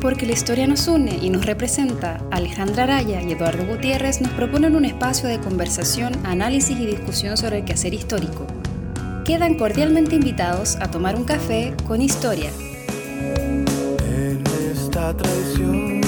[0.00, 4.76] Porque la historia nos une y nos representa, Alejandra Araya y Eduardo Gutiérrez nos proponen
[4.76, 8.46] un espacio de conversación, análisis y discusión sobre el quehacer histórico.
[9.24, 12.50] Quedan cordialmente invitados a tomar un café con historia.
[14.14, 16.02] En esta traición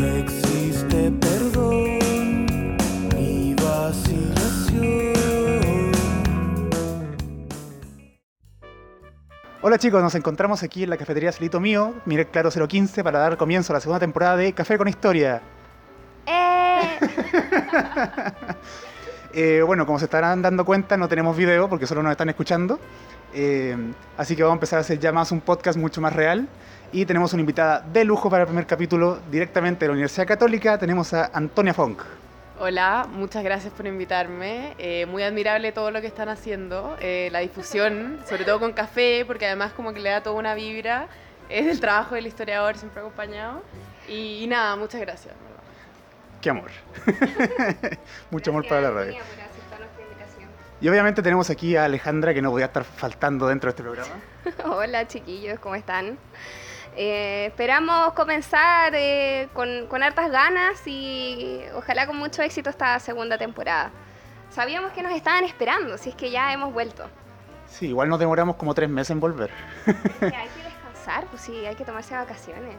[0.00, 1.10] no existe
[9.68, 13.36] Hola chicos, nos encontramos aquí en la cafetería Celito Mío, Mire Claro 015, para dar
[13.36, 15.42] comienzo a la segunda temporada de Café con Historia.
[16.26, 16.98] ¡Eh!
[19.34, 22.80] Eh, bueno, como se estarán dando cuenta, no tenemos video porque solo nos están escuchando.
[23.34, 23.76] Eh,
[24.16, 26.48] así que vamos a empezar a hacer ya más un podcast mucho más real.
[26.92, 30.78] Y tenemos una invitada de lujo para el primer capítulo directamente de la Universidad Católica.
[30.78, 32.02] Tenemos a Antonia Funk.
[32.60, 34.74] Hola, muchas gracias por invitarme.
[34.78, 39.22] Eh, muy admirable todo lo que están haciendo, eh, la difusión, sobre todo con café,
[39.24, 41.06] porque además como que le da toda una vibra.
[41.48, 43.62] Es del trabajo del historiador, siempre acompañado.
[44.08, 45.34] Y, y nada, muchas gracias.
[46.40, 46.70] ¡Qué amor!
[48.32, 49.18] Mucho amor para la radio.
[50.80, 54.14] Y obviamente tenemos aquí a Alejandra, que no podía estar faltando dentro de este programa.
[54.64, 56.18] Hola chiquillos, ¿cómo están?
[57.00, 63.38] Eh, esperamos comenzar eh, con, con hartas ganas y ojalá con mucho éxito esta segunda
[63.38, 63.92] temporada.
[64.50, 67.08] Sabíamos que nos estaban esperando, si es que ya hemos vuelto.
[67.68, 69.50] Sí, igual nos demoramos como tres meses en volver.
[69.84, 69.92] Que
[70.26, 72.74] hay que descansar, pues sí, hay que tomarse vacaciones.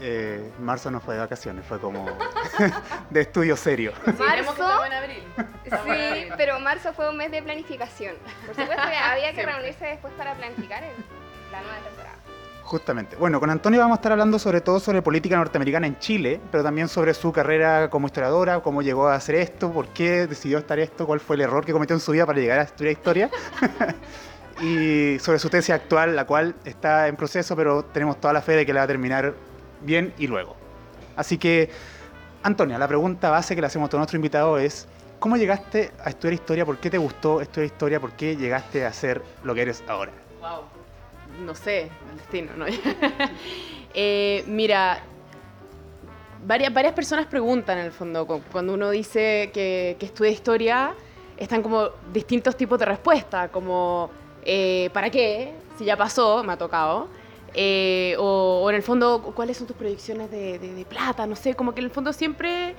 [0.00, 2.06] Eh, marzo no fue de vacaciones, fue como
[3.10, 3.92] de estudio serio.
[4.18, 5.22] Marzo, estamos en abril.
[5.64, 8.16] sí, pero marzo fue un mes de planificación.
[8.46, 9.54] Por supuesto que había que Siempre.
[9.56, 11.04] reunirse después para planificar el-
[11.52, 12.16] la nueva temporada.
[12.72, 13.16] Justamente.
[13.16, 16.64] Bueno, con Antonio vamos a estar hablando sobre todo sobre política norteamericana en Chile, pero
[16.64, 20.78] también sobre su carrera como historiadora, cómo llegó a hacer esto, por qué decidió estar
[20.78, 23.30] esto, cuál fue el error que cometió en su vida para llegar a estudiar historia.
[24.62, 28.52] y sobre su tesis actual, la cual está en proceso, pero tenemos toda la fe
[28.52, 29.34] de que la va a terminar
[29.82, 30.56] bien y luego.
[31.14, 31.68] Así que,
[32.42, 36.32] Antonia, la pregunta base que le hacemos a nuestro invitado es, ¿cómo llegaste a estudiar
[36.32, 36.64] historia?
[36.64, 38.00] ¿Por qué te gustó estudiar historia?
[38.00, 40.12] ¿Por qué llegaste a ser lo que eres ahora?
[40.40, 40.81] Wow.
[41.40, 42.66] No sé, destino, ¿no?
[43.94, 45.02] Eh, mira,
[46.46, 50.94] varias, varias personas preguntan en el fondo, cu- cuando uno dice que, que estudia historia,
[51.36, 54.08] están como distintos tipos de respuesta, como
[54.46, 55.52] eh, ¿para qué?
[55.76, 57.08] Si ya pasó, me ha tocado.
[57.52, 61.26] Eh, o, en el fondo, ¿cuáles son tus proyecciones de, plata?
[61.26, 62.74] No sé, como que en el fondo siempre,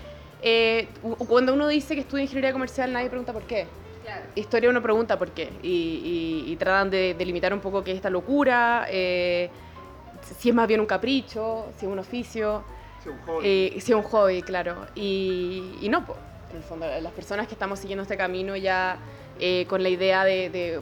[1.27, 3.67] cuando uno dice que estudia ingeniería comercial, nadie pregunta por qué
[4.03, 4.21] Claro.
[4.35, 7.97] historia uno pregunta por qué y, y- y tratan de delimitar un poco qué es
[7.97, 9.49] esta locura, eh,
[10.39, 12.63] si es más bien un capricho, si es un oficio,
[13.43, 14.85] eh, si es un hobby, claro.
[14.95, 16.17] Y, y no, pues,
[16.51, 18.97] en el fondo, las personas que estamos siguiendo este camino ya
[19.39, 20.81] eh, con la idea de, de-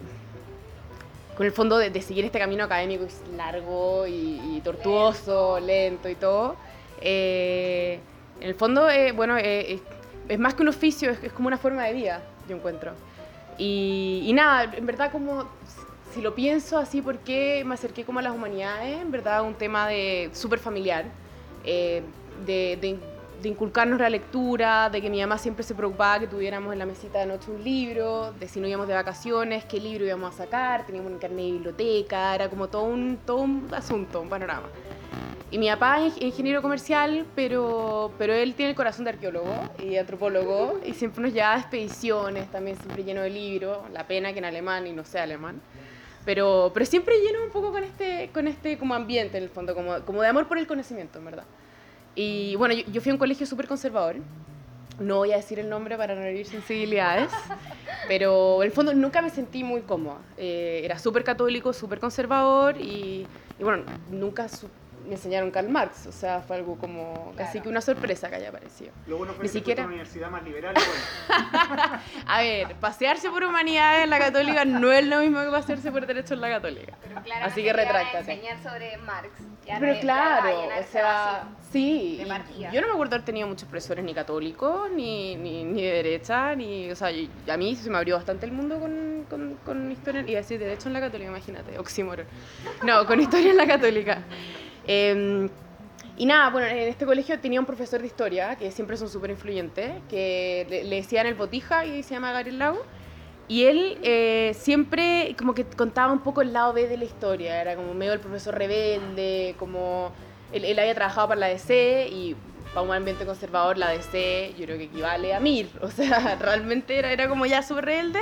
[1.38, 6.10] con el fondo de, de seguir este camino académico es largo y, y tortuoso, lento,
[6.10, 6.56] y todo.
[7.02, 8.00] eh,
[8.40, 9.82] en el fondo, eh, bueno, eh, es,
[10.30, 12.92] es más que un oficio, es, es como una forma de vida, yo encuentro.
[13.58, 15.46] Y, nada, en verdad como
[16.14, 19.00] si- lo pienso así, ¿por qué me acerqué como a las humanidades?
[19.02, 21.06] En verdad un tema de súper familiar,
[21.64, 22.04] eh,
[22.46, 22.78] de-
[23.42, 26.86] de inculcarnos la lectura, de que mi mamá siempre se preocupaba que tuviéramos en la
[26.86, 30.38] mesita de noche un libro, de si no íbamos de vacaciones, qué libro íbamos a
[30.38, 34.68] sacar, teníamos un carnet de biblioteca, era como todo un, todo un asunto, un panorama.
[35.50, 39.54] Y mi papá es ingeniero comercial, pero, pero él tiene el corazón de arqueólogo
[39.84, 44.32] y antropólogo y siempre nos lleva a expediciones, también siempre lleno de libros, la pena
[44.32, 45.62] que en alemán y no sé alemán.
[46.24, 49.74] Pero, pero siempre lleno un poco con este, con este como ambiente en el fondo,
[49.74, 51.44] como, como de amor por el conocimiento, en verdad.
[52.16, 54.18] Y bueno, yo, yo fui a un colegio súper conservador.
[55.00, 57.32] No voy a decir el nombre para no herir sensibilidades,
[58.08, 60.18] pero en el fondo nunca me sentí muy cómoda.
[60.38, 63.26] Eh, era súper católico, súper conservador y,
[63.60, 64.70] y bueno, nunca su-
[65.06, 68.50] me enseñaron Karl Marx, o sea, fue algo como casi que una sorpresa que haya
[68.50, 68.92] aparecido.
[69.08, 70.76] Lo bueno fue Ni que siquiera- una universidad más liberal.
[70.78, 72.00] y bueno.
[72.28, 76.06] A ver, pasearse por humanidades en la católica no es lo mismo que pasearse por
[76.06, 76.94] derecho en la católica.
[77.44, 78.32] Así que retráctate.
[78.34, 79.30] enseñar sobre Marx.
[79.66, 80.50] Ya Pero claro,
[80.80, 82.20] o sea, sí.
[82.20, 82.62] y.
[82.74, 86.56] Yo no me acuerdo haber tenido muchos profesores ni católicos, ni, ni, ni de derecha,
[86.56, 86.90] ni.
[86.90, 90.22] O sea, y- a mí se me abrió bastante el mundo con, con, con historia.
[90.22, 92.26] Iba a decir derecho en la católica, imagínate, oxímoron.
[92.84, 94.24] No, con historia en la católica.
[94.94, 95.50] Em,
[96.18, 99.32] y nada, bueno, en este colegio tenía un profesor de historia, que siempre son súper
[99.32, 102.82] influyentes, que le, le decían el botija y se llama Gabriel Lago.
[103.48, 107.62] Y él eh, siempre como que contaba un poco el lado B de la historia,
[107.62, 110.12] era como medio el profesor rebelde, como
[110.52, 112.36] él, él había trabajado para la DC y
[112.74, 116.98] para un ambiente conservador la DC yo creo que equivale a Mir, o sea, realmente
[116.98, 118.20] era, era como ya súper rebelde.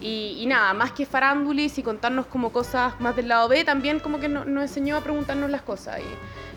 [0.00, 4.18] Y, nada, más que farándulis y contarnos como cosas más del lado B, también como
[4.18, 6.00] que nos enseñó a preguntarnos las cosas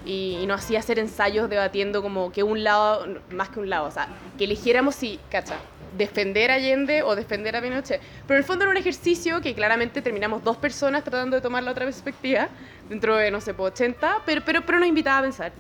[0.06, 3.88] y, y, nos hacía hacer ensayos debatiendo como que un lado, más que un lado,
[3.88, 4.08] o sea,
[4.38, 5.58] que eligiéramos si, cacha,
[5.98, 8.02] defender a Allende o defender a Pinochet.
[8.28, 11.64] Pero en el fondo era un ejercicio que claramente terminamos dos personas tratando de tomar
[11.64, 12.50] la otra perspectiva,
[12.90, 15.52] dentro de, no sé, 80, pero, pero, pero nos invitaba a pensar.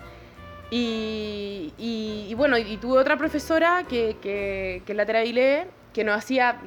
[0.71, 6.59] Y, y, bueno, y tuve otra profesora que, que, que la Teravilé, que nos hacía,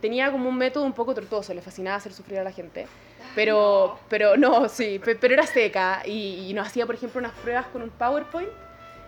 [0.00, 2.86] tenía como un método un poco tortuoso, le fascinaba hacer sufrir a la gente.
[3.34, 7.66] Pero no, pero, no sí, pero era seca y, nos hacía, por ejemplo, unas pruebas
[7.66, 8.48] con un PowerPoint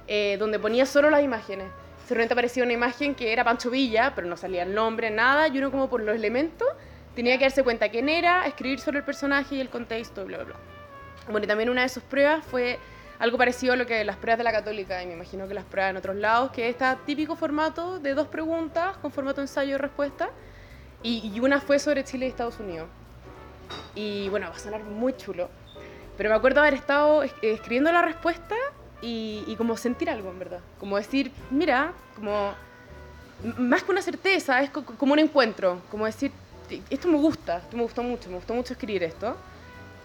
[0.06, 1.68] eh, donde ponía solo las imágenes.
[2.06, 5.48] Se repente aparecía una imagen que era Pancho Villa, pero no salía el nombre, nada,
[5.48, 6.68] y uno como por los elementos
[7.14, 10.46] tenía que darse cuenta quién era, escribir sobre el personaje y el contexto, bla, bla,
[10.46, 10.56] bla.
[11.30, 12.78] Bueno, y también una de sus pruebas fue
[13.18, 15.64] algo parecido a lo que las pruebas de la católica, y me imagino que las
[15.64, 19.74] pruebas en otros lados, que es este típico formato de dos preguntas con formato ensayo
[19.74, 20.30] y respuesta,
[21.02, 22.88] y, una fue sobre Chile y Estados Unidos.
[23.94, 25.48] Y bueno, va a sonar muy chulo,
[26.16, 28.56] pero me acuerdo haber estado escribiendo la respuesta
[29.00, 30.60] y, y como sentir algo, en verdad.
[30.80, 32.52] Como decir, mira, como
[33.58, 36.32] más que una certeza, es como un encuentro, como decir,
[36.90, 39.36] esto me gusta, esto me gustó mucho, me gustó mucho escribir esto.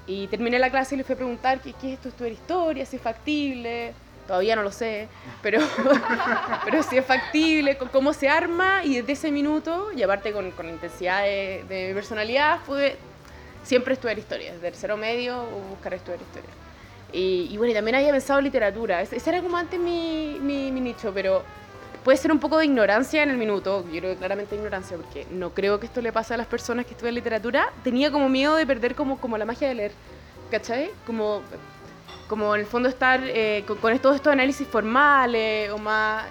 [0.05, 2.97] Y terminé la clase y le fui a preguntar qué, es esto, estudiar historia, si
[2.97, 3.93] es factible.
[4.27, 5.09] Todavía no lo sé,
[5.41, 5.59] pero,
[6.65, 8.83] pero si es factible, cómo se arma.
[8.83, 12.95] Y desde ese minuto, y aparte con, con intensidad de, de, mi personalidad, pude
[13.63, 14.53] siempre estudiar historia.
[14.53, 16.49] Desde el cero medio, buscar estudiar historia.
[17.15, 19.01] Y, bueno, también había pensado literatura.
[19.01, 21.43] Ese era como antes mi, mi, mi nicho, pero
[22.03, 25.25] puede ser un poco de ignorancia en el minuto, yo creo que claramente ignorancia, porque
[25.31, 28.55] no creo que esto le pase a las personas que estudian literatura, tenía como miedo
[28.55, 29.91] de perder como, como la magia de leer,
[30.51, 30.89] ¿cachai?
[31.05, 31.41] Como,
[32.27, 36.25] como en el fondo estar eh, con, todos estos análisis formales o más...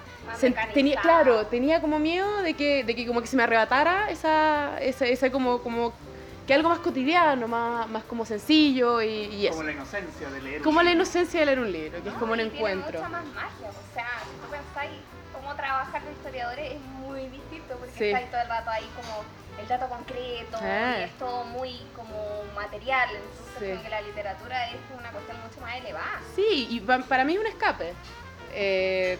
[0.73, 4.77] tenía, claro, tenía como miedo de que, de que como que se me arrebatara esa,
[4.79, 5.93] esa, esa como, como
[6.45, 10.61] que algo más cotidiano, más, más como sencillo y, y Como la inocencia de leer.
[10.61, 12.91] Como la inocencia de leer un libro, que es como un encuentro.
[12.91, 14.91] Tiene mucha más magia, o sea, si tú pensáis
[15.55, 18.05] trabajar con historiadores es muy distinto porque sí.
[18.05, 19.23] está todo el rato ahí como
[19.59, 20.95] el dato concreto ah.
[20.99, 23.83] y es todo muy como material, entonces sí.
[23.83, 26.21] que la literatura es una cuestión mucho más elevada.
[26.35, 27.93] Sí, y para mí es un escape.
[28.53, 29.17] Eh,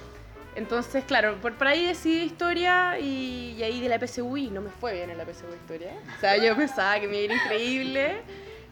[0.55, 4.61] entonces, claro, por, por ahí decidí historia y, y, ahí de la PSU y no
[4.61, 5.93] me fue bien en la PSU historia.
[6.15, 8.21] O sea, yo pensaba que me iba increíble.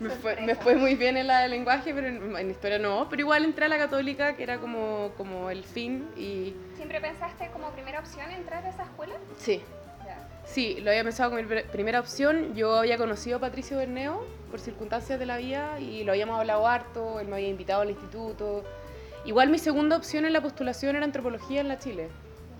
[0.01, 3.07] Me fue, me fue, muy bien en la de lenguaje, pero en, en, historia no.
[3.09, 6.07] Pero igual entré a la católica, que era como, como el fin.
[6.17, 9.13] y ¿Siempre pensaste como primera opción entrar a esa escuela?
[9.37, 9.61] Sí.
[10.45, 12.53] Sí, lo había pensado como mi primera opción.
[12.55, 16.67] Yo había conocido a Patricio Berneo por circunstancias de la vida y lo habíamos hablado
[16.67, 17.19] harto.
[17.19, 18.63] Él me había invitado al instituto.
[19.23, 22.09] Igual mi segunda opción en la postulación era antropología en la Chile.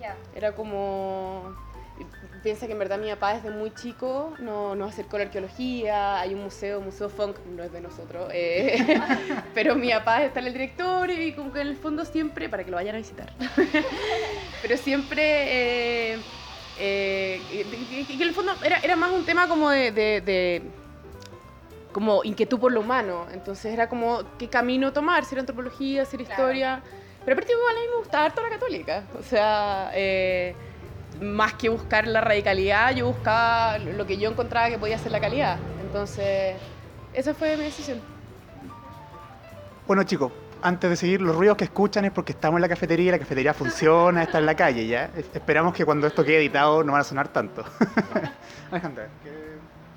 [0.00, 0.16] Ya.
[0.34, 1.54] Era como
[2.42, 6.20] piensa que en verdad mi papá desde muy chico no, nos acercó a la arqueología,
[6.20, 9.00] hay un museo, Museo Funk, no es de nosotros, eh,
[9.54, 12.64] pero mi papá está en el directorio y como que en el fondo siempre, para
[12.64, 13.32] que lo vayan a visitar,
[14.62, 16.18] pero siempre, eh,
[16.78, 20.62] eh, que en el fondo era, era, más un tema como de, de, de
[21.92, 26.16] como inquietud por lo humano, entonces era como qué camino tomar, si era antropología, si
[26.16, 26.42] era claro.
[26.42, 26.82] historia,
[27.24, 29.92] pero aparte igual a mí me gustaba harto la católica, o sea...
[29.94, 30.54] Eh,
[31.22, 35.20] más que buscar la radicalidad, yo buscaba lo que yo encontraba que podía ser la
[35.20, 35.58] calidad.
[35.80, 36.56] Entonces,
[37.14, 38.00] esa fue mi decisión.
[39.86, 43.12] Bueno, chicos, antes de seguir, los ruidos que escuchan es porque estamos en la cafetería,
[43.12, 45.10] la cafetería funciona, está en la calle ya.
[45.34, 47.64] Esperamos que cuando esto quede editado no van a sonar tanto.
[48.70, 49.08] Alejandra,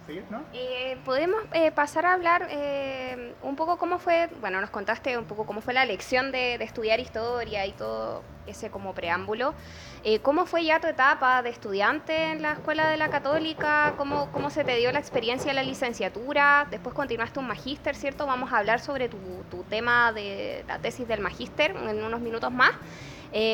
[0.06, 0.44] ¿seguir, no?
[0.54, 5.26] Eh, Podemos eh, pasar a hablar eh, un poco cómo fue, bueno, nos contaste un
[5.26, 9.54] poco cómo fue la lección de, estudiar historia y todo ese como preámbulo.
[10.04, 13.94] Eh, ¿Cómo fue ya tu etapa de estudiante en la Escuela de la Católica?
[13.98, 16.68] ¿Cómo, ¿Cómo se te dio la experiencia de la licenciatura?
[16.70, 18.26] Después continuaste un magíster, ¿cierto?
[18.26, 19.18] Vamos a hablar sobre tu,
[19.50, 22.72] tu, tema de la tesis del magíster en unos minutos más.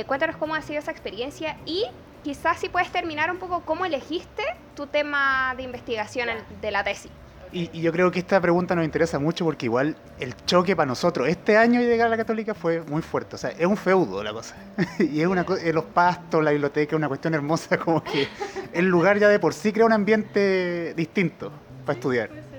[0.06, 1.86] Cuéntanos cómo ha sido esa experiencia y
[2.24, 4.44] quizás si puedes terminar un poco cómo elegiste
[4.76, 6.30] tu tema de investigación
[6.62, 7.12] de la tesis.
[7.54, 10.86] Y, y, yo creo que esta pregunta nos interesa mucho porque igual el choque para
[10.86, 13.36] nosotros este año llegar a la católica fue muy fuerte.
[13.36, 14.56] O sea, es un feudo la cosa.
[15.00, 18.30] y es una los pastos, la biblioteca, una cuestión hermosa como que
[18.72, 21.52] el lugar ya de por sí crea un ambiente distinto
[21.86, 22.51] para estudiar.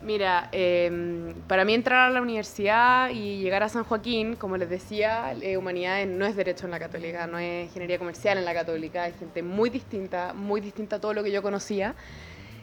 [0.00, 4.70] Mira, eh, para mí entrar a la universidad y llegar a San Joaquín, como les
[4.70, 8.54] decía, eh, humanidades no es derecho en la católica, no es ingeniería comercial en la
[8.54, 11.96] católica, hay gente muy distinta, muy distinta a todo lo que yo conocía.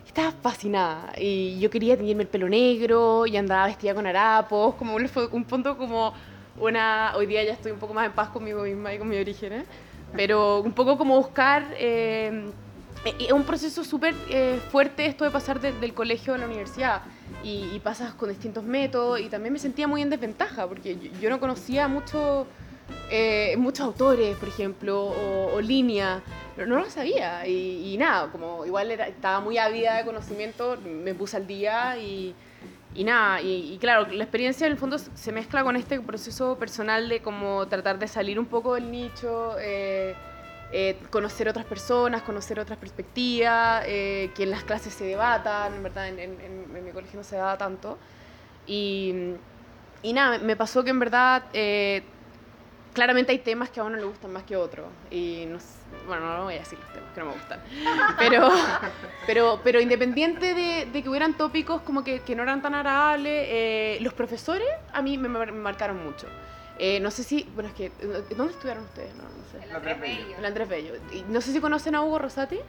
[0.07, 4.97] Estaba fascinada y yo quería tenerme el pelo negro y andaba vestida con harapos, como
[5.09, 6.13] fue un punto como
[6.57, 9.19] una, hoy día ya estoy un poco más en paz conmigo misma y con mis
[9.19, 9.65] orígenes,
[10.15, 12.45] pero un poco como buscar eh,
[13.03, 16.45] eh, es un proceso súper eh, fuerte esto de pasar de- del colegio a la
[16.45, 17.01] universidad
[17.45, 21.39] y, pasas con distintos métodos y también me sentía muy en desventaja porque yo, no
[21.39, 22.47] conocía mucho,
[23.11, 26.21] eh, muchos autores, por ejemplo, o, o líneas,
[26.57, 31.13] no, no lo sabía y, nada, como igual era- estaba muy ávida de conocimiento, me
[31.13, 32.33] puse al día y,
[33.03, 37.07] nada, y, y claro, la experiencia en el fondo se mezcla con este proceso personal
[37.09, 39.55] de como tratar de salir un poco del nicho.
[39.59, 40.15] eh,
[40.77, 45.84] eh, conocer otras personas, conocer otras perspectivas, eh, que en las clases se debatan, en
[45.84, 47.98] verdad en, en- mi colegio no se daba tanto.
[48.67, 49.36] Y,
[50.01, 52.03] y nada, me- pasó que en verdad eh,
[52.94, 54.88] claramente hay temas que a uno le gustan más que a otro.
[55.10, 55.60] Y no,
[56.08, 57.60] bueno, no voy a decir los temas que no me gustan.
[58.20, 58.50] Pero,
[59.27, 63.46] pero, pero independiente de, de que hubieran tópicos como que, que no eran tan agradables,
[63.50, 66.27] eh, los profesores a mí me marcaron mucho.
[66.77, 69.13] Eh, no sé si, bueno, es que, eh, ¿dónde estudiaron ustedes?
[69.15, 69.63] No, no sé.
[69.63, 70.38] El Andrés Bello.
[70.38, 70.94] El Andrés Bello.
[71.13, 72.60] Y No sé si conocen a Hugo Rosati.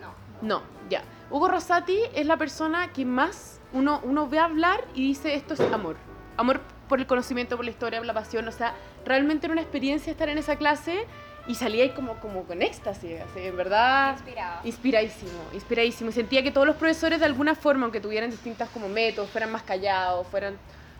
[0.00, 0.14] No.
[0.42, 1.02] No, ya.
[1.30, 5.60] Hugo Rosati es la persona que más uno, uno ve hablar y dice esto es
[5.60, 5.96] amor.
[6.36, 8.46] Amor por el conocimiento, por la historia, por la pasión.
[8.48, 8.74] O sea,
[9.04, 11.06] realmente era una experiencia estar en esa clase
[11.46, 13.20] y salía ahí como, como con éxtasis.
[13.20, 14.12] Así, en verdad.
[14.14, 14.60] Inspirado.
[14.64, 16.10] Inspiradísimo, inspiradísimo.
[16.10, 19.52] Y sentía que todos los profesores de alguna forma, aunque tuvieran distintas como métodos, fueran
[19.52, 20.56] más callados, fueran...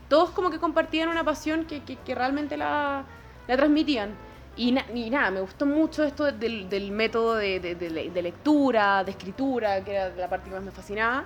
[0.08, 3.04] Todos como que compartían una pasión que, que, realmente la,
[3.48, 4.10] la transmitían.
[4.56, 8.22] Y, na- nada, me gustó mucho esto del, del método de, de- de le- de
[8.22, 11.25] lectura, de escritura, que era la parte que más me fascinaba.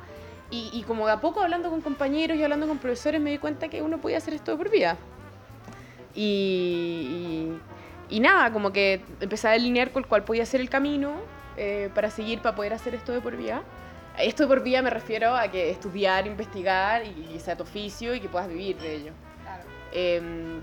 [0.51, 3.39] Y, y como de a poco hablando con compañeros y hablando con profesores me di
[3.39, 4.97] cuenta que uno podía hacer esto de por vida.
[6.15, 7.53] Y,
[8.09, 11.13] y, nada, como que empecé a delinear con cuál podía ser el camino
[11.57, 13.63] eh, para seguir, para poder hacer esto de por vida.
[14.23, 18.21] Esto por vida me refiero a que estudiar, investigar y, y sea tu oficio y
[18.21, 19.13] que puedas vivir de ello.
[19.43, 19.63] Claro.
[19.93, 20.61] Eh,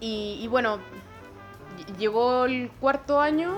[0.00, 3.54] y, y bueno, ll- llegó el cuarto año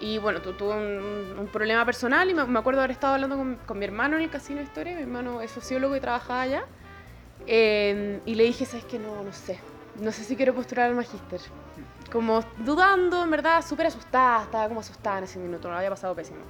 [0.00, 3.36] y bueno, tu- tuve un, un problema personal y me, me acuerdo haber estado hablando
[3.36, 6.42] con, con mi hermano en el Casino de Historia, mi hermano es sociólogo y trabajaba
[6.42, 6.62] allá.
[7.46, 8.98] Eh, y le dije, ¿sabes qué?
[8.98, 9.58] No, no sé.
[10.00, 11.40] No sé si quiero postular al magíster.
[12.12, 16.14] Como dudando, en verdad, súper asustada, estaba como asustada en ese minuto, lo había pasado
[16.14, 16.40] pésimo.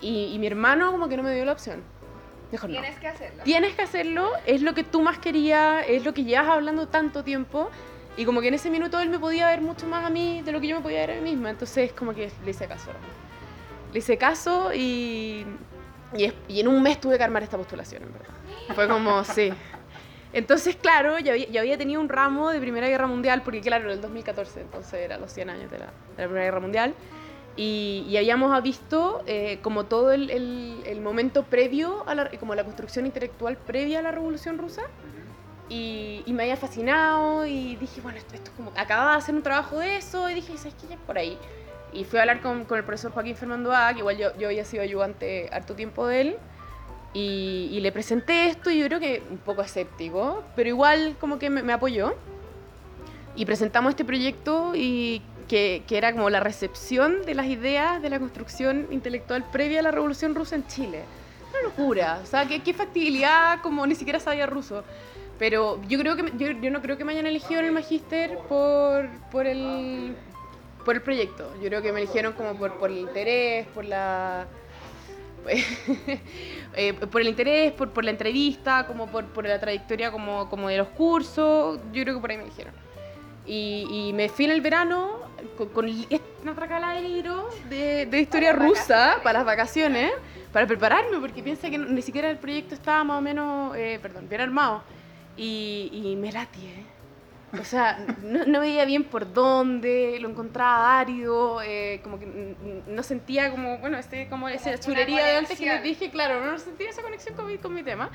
[0.00, 1.82] Y, y mi hermano como que no me dio la opción.
[2.50, 2.72] Dijo, no.
[2.72, 3.42] Tienes que hacerlo.
[3.44, 7.22] Tienes que hacerlo, es lo que tú más querías, es lo que llevas hablando tanto
[7.22, 7.70] tiempo.
[8.16, 10.50] Y como que en ese minuto él me podía ver mucho más a mí de
[10.52, 11.50] lo que yo me podía ver a mí misma.
[11.50, 12.90] Entonces como que le hice caso.
[13.92, 15.46] Le hice caso y,
[16.16, 18.34] y, es- y en un mes tuve que armar esta postulación, en verdad.
[18.74, 19.52] Fue como, sí.
[20.32, 24.00] Entonces, claro, ya había, tenido un ramo de Primera Guerra Mundial, porque claro, era el
[24.00, 26.94] 2014, entonces era los 100 años de la, de la Primera Guerra Mundial.
[27.56, 32.54] Y, y habíamos visto eh, como todo el, el- el momento previo, a la, como
[32.54, 34.82] la construcción intelectual previa a la Revolución Rusa.
[35.68, 39.34] Y, y me había fascinado y dije, bueno, esto, esto es como, acababa de hacer
[39.34, 40.88] un trabajo de eso y dije, ¿sabes qué?
[40.88, 41.38] Ya es por ahí.
[41.92, 44.48] Y fui a hablar con, con el profesor Joaquín Fernando A, que igual yo, yo
[44.48, 46.36] había sido ayudante harto tiempo de él.
[47.12, 51.38] Y, y le presenté esto y yo creo que un poco escéptico, pero igual como
[51.40, 52.14] que me, me apoyó.
[53.36, 58.08] Y presentamos este proyecto y que, que era como la recepción de las ideas de
[58.08, 61.02] la construcción intelectual previa a la Revolución Rusa en Chile.
[61.50, 64.84] Una locura, o sea, qué, qué factibilidad, como ni siquiera sabía ruso.
[65.40, 68.38] Pero yo creo que yo, yo no creo que me hayan elegido en el magíster
[68.48, 70.14] por, por el
[70.84, 71.52] por el proyecto.
[71.60, 74.46] Yo creo que me eligieron como por, por el interés, por la
[76.76, 80.68] eh, por el interés, por, por la entrevista, como por, por la trayectoria como, como
[80.68, 82.89] de los cursos, yo creo que por ahí me eligieron.
[83.46, 85.18] Y, y me fui en el verano
[85.56, 85.86] con, con
[86.42, 89.22] una tracala de libros de, de historia Para rusa vacaciones.
[89.24, 90.12] para las vacaciones,
[90.52, 93.98] para prepararme, porque piensa que no- ni siquiera el proyecto estaba más o menos, eh,
[94.00, 94.82] perdón, bien armado.
[95.36, 96.84] Y, y me latié.
[97.60, 102.54] O sea, no, no veía bien por dónde, lo encontraba árido, eh, como que
[102.86, 106.44] no sentía como, bueno, este, como esa una chulería de antes que les dije, claro,
[106.44, 108.08] no sentía esa conexión con mi, con mi tema.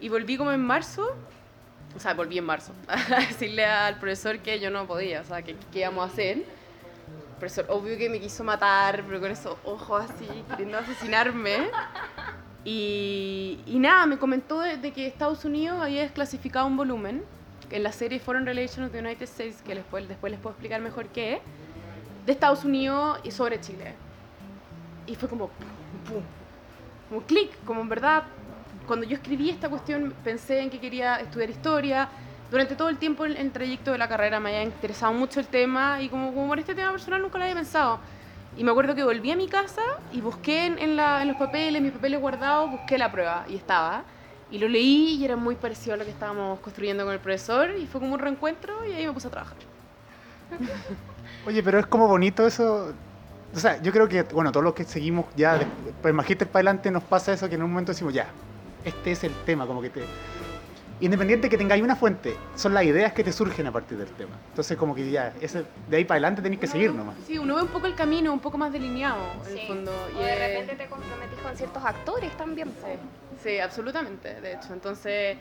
[0.00, 1.16] Y volví como en marzo,
[1.96, 5.42] o sea, volví en marzo, a decirle al profesor que yo no podía, o sea,
[5.42, 6.38] que qué íbamos a hacer.
[6.38, 6.44] El
[7.38, 11.70] profesor, obvio que me quiso matar, pero con esos ojos así, queriendo asesinarme.
[12.64, 17.24] Y, y nada, me comentó de, de que Estados Unidos había desclasificado un volumen
[17.70, 20.80] en la serie Foreign Relations of the United States, que después, después les puedo explicar
[20.80, 21.40] mejor qué
[22.26, 23.94] de Estados Unidos y sobre Chile.
[25.06, 25.68] Y fue como, pum,
[26.06, 26.22] pum,
[27.08, 28.24] como clic, como en verdad,
[28.88, 32.08] cuando yo escribí esta cuestión pensé en que quería estudiar historia.
[32.50, 35.46] Durante todo el tiempo en el trayecto de la carrera me había interesado mucho el
[35.46, 38.00] tema y como, como por este tema personal nunca lo había pensado.
[38.56, 41.80] Y me acuerdo que volví a mi casa y busqué en, la- en los papeles,
[41.82, 44.02] mis papeles guardados, busqué la prueba y estaba.
[44.50, 47.70] Y lo leí y era muy parecido a lo que estábamos construyendo con el profesor
[47.78, 49.56] y fue como un reencuentro y ahí me puse a trabajar.
[51.46, 52.92] Oye, pero es como bonito eso,
[53.54, 55.58] O sea, yo creo que, bueno, todos los que seguimos ya,
[56.02, 58.26] pues Magíster para adelante nos pasa eso que en un momento decimos, ya,
[58.84, 60.02] este es el tema, como que te...
[61.00, 64.34] Independiente que tengáis una fuente, son las ideas que te surgen a partir del tema.
[64.48, 67.14] Entonces, como que ya, ese, de ahí para adelante tenéis que seguir nomás.
[67.24, 69.60] Sí, uno ve un poco el camino, un poco más delineado, en Sí.
[69.60, 69.92] el fondo.
[70.16, 72.68] O de es- repente te comprometís con ciertos actores también.
[72.82, 72.98] Sí,
[73.44, 74.72] sí, absolutamente, de hecho.
[74.72, 75.36] Entonces,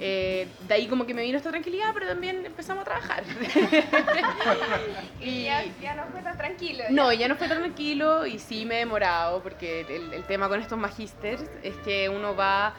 [0.00, 3.22] eh, de ahí como que me vino esta tranquilidad, pero también empezamos a trabajar.
[5.20, 6.84] Y ya, ya no fue tan tranquilo.
[6.90, 10.48] No, ya no fue tan tranquilo y sí me he demorado, porque el, el tema
[10.48, 12.74] con estos magísters es que uno va,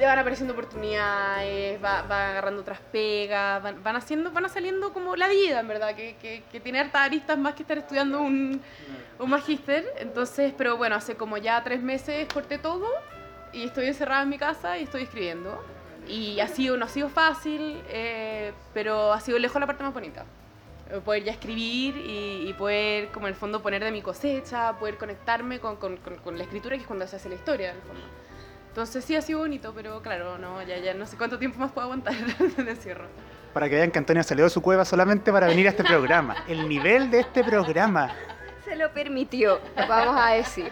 [0.00, 5.14] le van apareciendo oportunidades, va, va agarrando otras pegas, van, van haciendo, van saliendo como
[5.14, 8.60] la vida, en verdad, que, que, que tiene hartas aristas más que estar estudiando un,
[9.18, 9.84] un magíster.
[9.98, 12.86] Entonces, pero bueno, hace como ya tres meses corté todo
[13.52, 15.62] y estoy encerrada en mi casa y estoy escribiendo.
[16.08, 19.92] Y ha sido, no ha sido fácil, eh, pero ha sido lejos la parte más
[19.94, 20.24] bonita
[21.04, 24.96] poder ya escribir y, y poder, como en el fondo, poner de mi cosecha, poder
[24.96, 27.76] conectarme con, con- con- con la escritura, que es cuando se hace la historia, en
[27.76, 28.02] el fondo.
[28.70, 31.72] Entonces sí ha sido bonito, pero claro, no, ya, ya no sé cuánto tiempo más
[31.72, 32.14] puedo aguantar
[32.56, 33.06] el encierro.
[33.52, 36.36] Para que vean que Antonio salió de su cueva solamente para venir a este programa.
[36.46, 38.14] El nivel de este programa.
[38.64, 40.70] Se lo permitió, vamos a decir.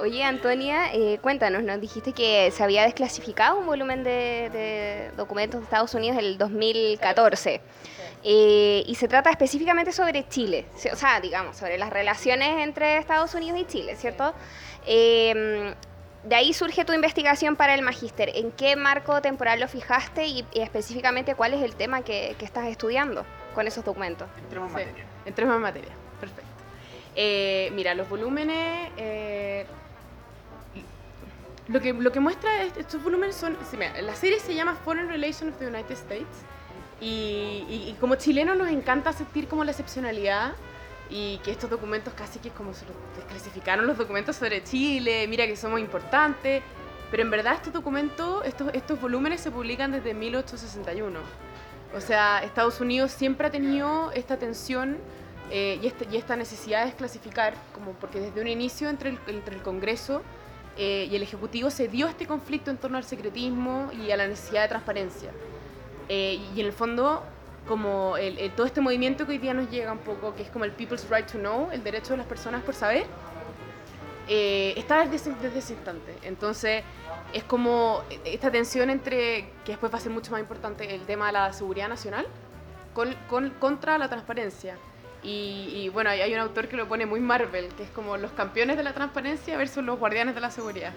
[0.00, 5.60] Oye, Antonia, eh, cuéntanos, nos dijiste que se había desclasificado un volumen de, de documentos
[5.60, 7.60] de Estados Unidos el 2014.
[8.24, 13.32] Eh, y se trata específicamente sobre Chile, o sea, digamos, sobre las relaciones entre Estados
[13.34, 14.34] Unidos y Chile, ¿cierto?
[14.84, 15.72] Eh,
[16.28, 18.30] de ahí surge tu investigación para el magíster.
[18.34, 22.44] ¿En qué marco temporal lo fijaste y, y específicamente cuál es el tema que, que
[22.44, 24.28] estás estudiando con esos documentos?
[24.42, 25.04] Entremos en Sí, materia.
[25.26, 25.92] entremos en materia.
[26.20, 26.50] Perfecto.
[27.16, 28.90] Eh, mira, los volúmenes.
[28.96, 29.66] eh,
[31.68, 33.56] lo, que, lo que muestra est- estos volúmenes son.
[33.70, 36.26] sí, mira, la serie se llama Foreign Relations of the United States.
[37.00, 40.52] Y, y- y como chilenos nos encanta sentir como la excepcionalidad
[41.10, 45.46] y que estos documentos casi que como se los desclasificaron los documentos sobre Chile, mira
[45.46, 46.62] que somos importantes,
[47.10, 51.20] pero en verdad estos documentos, estos, estos volúmenes se publican desde 1861.
[51.96, 54.98] O sea, Estados Unidos siempre ha tenido esta tensión
[55.50, 59.18] eh, y, este- y esta necesidad de desclasificar, como porque desde un inicio entre el,
[59.28, 60.20] entre el Congreso
[60.76, 64.26] eh, y el Ejecutivo se dio este conflicto en torno al secretismo y a la
[64.28, 65.30] necesidad de transparencia.
[66.10, 67.24] Eh, y en el fondo,
[67.66, 70.50] como el- el- todo este movimiento que hoy día nos llega un poco, que es
[70.50, 73.04] como el People's Right to Know, el derecho de las personas por saber,
[74.28, 76.14] eh, está desde desde ese instante.
[76.22, 76.82] Entonces,
[77.32, 81.26] es como esta tensión entre, que después va a ser mucho más importante, el tema
[81.26, 82.26] de la seguridad nacional
[82.94, 84.76] con, con- contra la transparencia.
[85.22, 88.30] Y, y, bueno, hay un autor que lo pone muy Marvel, que es como los
[88.32, 90.92] campeones de la transparencia versus los guardianes de la seguridad.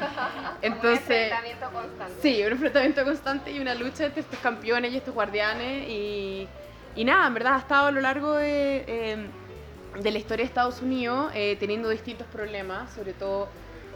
[0.62, 2.14] Entonces, enfrentamiento constante.
[2.22, 5.88] Sí, un enfrentamiento constante y una lucha entre estos campeones y estos guardianes.
[5.88, 6.48] Y,
[6.94, 9.26] y nada, en verdad ha estado a lo largo de, eh,
[10.00, 13.48] de la historia de Estados Unidos eh, teniendo distintos problemas, sobre todo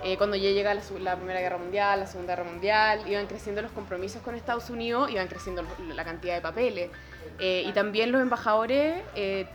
[0.02, 3.60] eh, cuando ya llega la, la Primera Guerra Mundial, la Segunda Guerra Mundial, iban creciendo
[3.60, 5.62] los compromisos con Estados Unidos, iban creciendo
[5.94, 6.90] la cantidad de papeles.
[7.38, 9.46] Eh, y también los embajadores eh,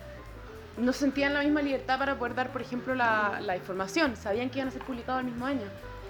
[0.77, 4.15] no sentían la misma libertad para poder dar, por ejemplo, la, la información.
[4.15, 5.65] Sabían que iban a ser publicados el mismo año.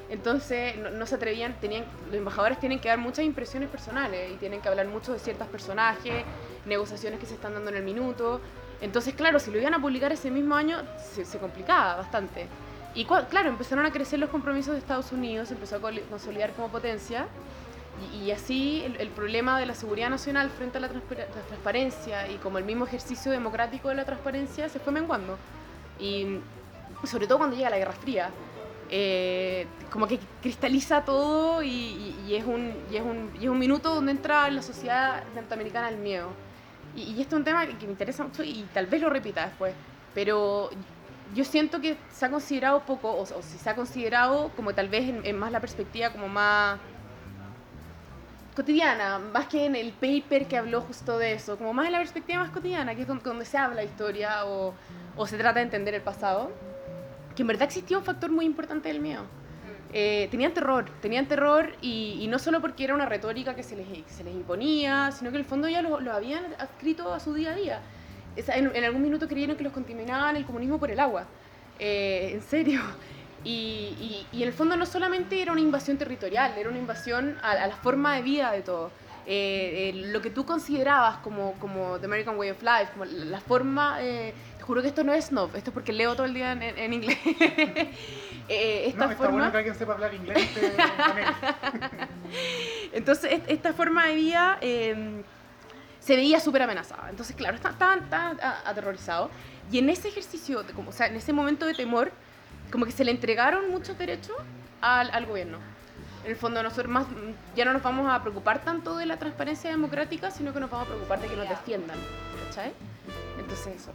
[0.09, 4.61] Entonces no, se atrevían, tenían, los embajadores tienen que dar muchas impresiones personales y tienen
[4.61, 6.23] que hablar mucho de ciertos personajes,
[6.65, 8.39] negociaciones que se están dando en el minuto.
[8.81, 12.47] Entonces, claro, si lo iban a publicar ese mismo año, se, complicaba bastante.
[12.93, 17.25] Y claro, empezaron a crecer los compromisos de Estados Unidos, empezó a consolidar como potencia.
[18.13, 22.57] Y, así el, problema de la seguridad nacional frente a la, la transparencia y como
[22.57, 25.37] el mismo ejercicio democrático de la transparencia se fue menguando.
[25.99, 26.39] Y
[27.05, 28.29] sobre todo cuando llega la Guerra Fría,
[28.97, 33.49] eh, como que cristaliza todo y, y- y es un, y, es un, y es
[33.49, 36.29] un minuto donde entra en la sociedad norteamericana el miedo.
[36.95, 39.10] Y, y esto es un tema que, que me interesa mucho y tal vez lo
[39.10, 39.73] repita después,
[40.13, 40.69] pero
[41.34, 44.88] yo siento que se ha considerado poco, o, o si se ha considerado como tal
[44.88, 46.79] vez en, en más la perspectiva como más
[48.55, 51.97] cotidiana, más que en el paper que habló justo de eso, como más en la
[51.97, 54.73] perspectiva más cotidiana, que es donde, donde se habla historia o,
[55.17, 56.49] o se trata de entender el pasado,
[57.35, 59.23] que en verdad existía un factor muy importante del miedo.
[59.97, 63.77] Eh, tenían terror, tenían terror y, y no solo porque era una retórica que se
[63.77, 67.19] les, se les imponía, sino que en el fondo ya lo, lo habían adscrito a
[67.19, 67.79] su día a día.
[68.35, 71.25] Esa- en, en algún minuto creyeron que los contaminaban el comunismo por el agua.
[71.79, 72.81] Eh, en serio.
[73.45, 77.37] Y, y- y en el fondo no solamente era una invasión territorial, era una invasión
[77.41, 78.91] a, a la forma de vida de todo.
[79.27, 83.25] Eh, eh, lo que tú considerabas como, como The American Way of Life, como la,
[83.25, 83.97] la forma...
[84.01, 84.33] eh,
[84.65, 86.93] juro que esto no es snob, esto es porque leo todo el día en, en-
[86.93, 87.17] inglés.
[88.47, 89.38] Eh, esta No, está forma...
[89.39, 90.38] bueno que alguien sepa hablar inglés.
[90.38, 90.75] este, él.
[92.93, 95.23] Entonces, est- esta forma de vida eh,
[95.99, 97.10] se veía súper amenazada.
[97.10, 99.32] Entonces, claro, estaban tan aterrorizados.
[99.71, 102.12] Y en ese ejercicio, de como, o sea, en ese momento de temor,
[102.71, 104.36] como que se le entregaron muchos derechos
[104.80, 105.58] al, al gobierno.
[106.23, 107.08] En el fondo, nosotros más,
[107.56, 110.86] ya no nos vamos a preocupar tanto de la transparencia democrática, sino que nos vamos
[110.88, 111.97] a preocupar de que nos defiendan.
[112.47, 112.73] ¿Cachai?
[113.39, 113.91] Entonces, eso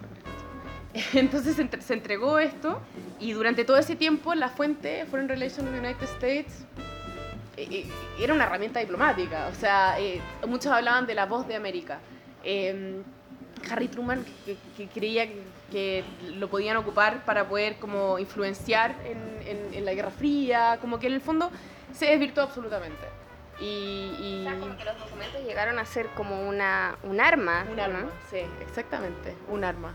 [1.15, 2.81] Entonces se entregó esto
[3.19, 6.65] y durante todo ese tiempo la fuente Foreign Relations of the United States
[7.57, 7.87] eh, eh,
[8.19, 9.49] era una herramienta diplomática.
[9.49, 12.01] O sea, eh, muchos hablaban de la voz de América.
[12.43, 13.03] Em,
[13.71, 15.29] Harry Truman que, creía
[15.71, 16.03] que,
[16.35, 21.13] lo podían ocupar para poder como influenciar en, en, la Guerra Fría, como que en
[21.13, 21.51] el fondo
[21.93, 23.05] se desvirtuó absolutamente.
[23.61, 23.65] Y,
[24.19, 24.47] y...
[24.47, 27.67] O sea, como que los documentos llegaron a ser como una, un arma.
[27.71, 29.95] Un arma, sí, exactamente, un arma.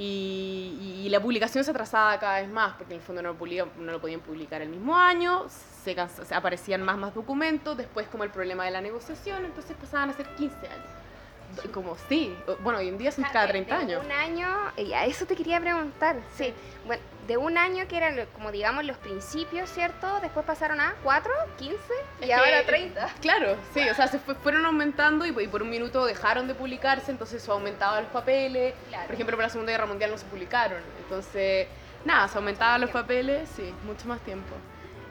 [0.00, 3.68] Y, y, la publicación se atrasaba cada vez más, porque en el fondo no lo,
[3.78, 5.46] no lo podían publicar el mismo año,
[5.82, 10.10] se, se, aparecían más, más documentos, después como el problema de la negociación, entonces pasaban
[10.10, 11.72] a ser 15 años.
[11.72, 14.04] Como sí, bueno, hoy en día son cada 30 años.
[14.04, 16.54] Un año, y a eso te quería preguntar, sí.
[16.86, 20.18] Bueno, de un año que eran como digamos los principios, ¿cierto?
[20.22, 21.78] Después pasaron a 4, 15
[22.22, 23.14] y ahora 30.
[23.20, 27.42] Claro, sí, o sea, se fueron aumentando y, por un minuto dejaron de publicarse, entonces
[27.42, 28.74] eso aumentaba los papeles.
[29.04, 30.82] Por ejemplo, para la Segunda Guerra Mundial no se publicaron.
[31.02, 31.68] Entonces,
[32.06, 34.54] nada, se aumentaban los papeles, sí, mucho más tiempo.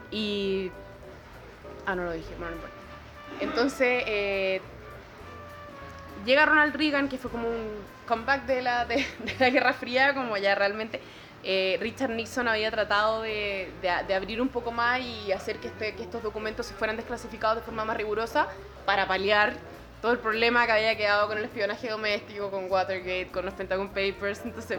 [0.10, 0.72] Y...
[1.86, 2.76] Ah, no lo dije, bueno, no importa.
[3.42, 4.62] Entonces, eh,
[6.26, 7.78] llega Ronald Reagan, que fue como un
[8.08, 9.06] comeback de la, de,
[9.40, 11.00] la Guerra Fría, como ya realmente
[11.50, 13.72] eh, Richard Nixon había tratado de,
[14.14, 17.64] abrir un poco más y hacer que, este, que estos documentos se fueran desclasificados de
[17.64, 18.50] forma más rigurosa
[18.86, 19.54] para paliar
[20.02, 23.88] todo el problema que había quedado con el espionaje doméstico, con Watergate, con los Pentagon
[23.88, 24.42] Papers.
[24.44, 24.78] Entonces,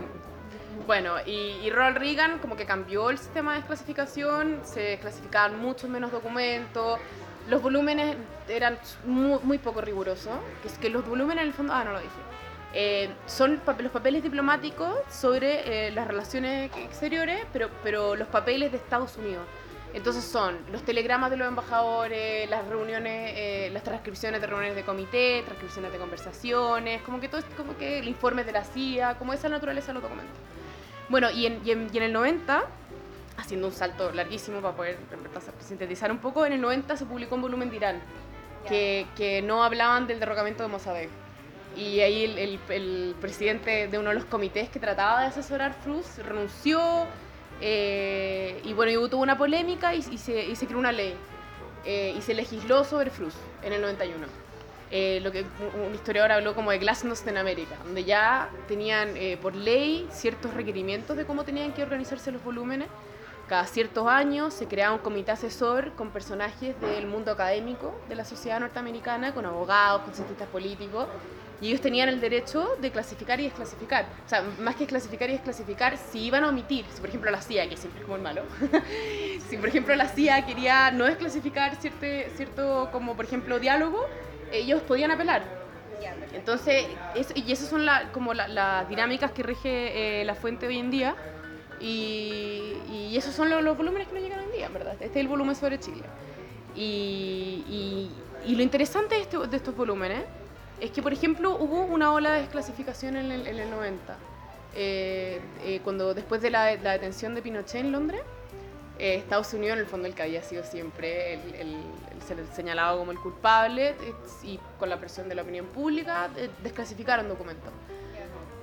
[0.87, 6.13] bueno, y, Ronald Reagan como que cambió el sistema de desclasificación, se desclasificaban muchos menos
[6.13, 7.01] documentos,
[7.49, 8.15] los volúmenes
[8.47, 11.93] eran muy, muy poco rigurosos, que es que los volúmenes en el fondo, ah, no
[11.93, 12.28] lo dije,
[12.75, 18.79] eh, son los papeles diplomáticos sobre eh, las relaciones exteriores, pero, pero los papeles de
[18.79, 19.47] Estados Unidos.
[19.95, 24.83] Entonces son los telegramas de los embajadores, las reuniones, eh, las transcripciones de reuniones de
[24.83, 29.33] comité, transcripciones de conversaciones, como que todo como que el informe de la CIA, como
[29.33, 30.37] esa naturaleza de los documentos.
[31.09, 32.65] Bueno, y en, y en, y en el 90
[33.39, 34.99] haciendo un salto larguísimo para poder
[35.61, 38.01] sintetizar un poco, en el 90 se publicó un volumen de Irán,
[38.69, 41.09] que, que, no hablaban del derrocamiento de Mossadegh.
[41.79, 46.19] Y ahí el, el, presidente de uno de los comités que trataba de asesorar Fruz
[46.19, 47.07] renunció,
[47.61, 51.15] eh, y bueno, y hubo una polémica y, se, y se, creó una ley,
[51.85, 54.27] eh, y se legisló sobre Fruz en el 91.
[54.91, 55.45] Eh, lo que
[55.87, 59.11] un historiador habló como de glasnost en América, donde ya tenían
[59.41, 62.89] por ley ciertos requerimientos de cómo tenían que organizarse los volúmenes
[63.49, 68.27] cada ciertos años se creaba un comité asesor con personajes del mundo académico de la
[68.27, 71.07] sociedad norteamericana, con abogados, con cientistas políticos,
[71.61, 74.07] y ellos tenían el derecho de clasificar y desclasificar.
[74.25, 77.43] O sea, más que clasificar y desclasificar, si iban a omitir, si por ejemplo la
[77.43, 78.43] CIA, que siempre es como el malo,
[79.49, 84.07] si por ejemplo la CIA quería no desclasificar cierto, cierto como por ejemplo diálogo,
[84.53, 85.59] ellos podían apelar.
[86.33, 86.87] Entonces,
[87.35, 91.17] y esas son la, como las dinámicas que rige eh, la fuente hoy en día.
[91.81, 94.95] Y, y esos son los, volúmenes que nos llegan hoy en día, ¿verdad?
[94.95, 96.03] Este es el volumen sobre Chile.
[96.75, 98.11] Y,
[98.45, 100.25] y, lo interesante de, este, de, estos volúmenes
[100.81, 104.17] es que, por ejemplo, hubo una ola de desclasificación en el, en el 90.
[104.75, 108.21] Eh, eh, cuando después de la, detención de Pinochet en Londres,
[108.99, 111.77] eh, Estados Unidos, en el fondo, el que había sido siempre el
[112.55, 113.95] señalado como el culpable,
[114.43, 116.29] y con la presión de la opinión pública,
[116.63, 117.73] desclasificaron documentos.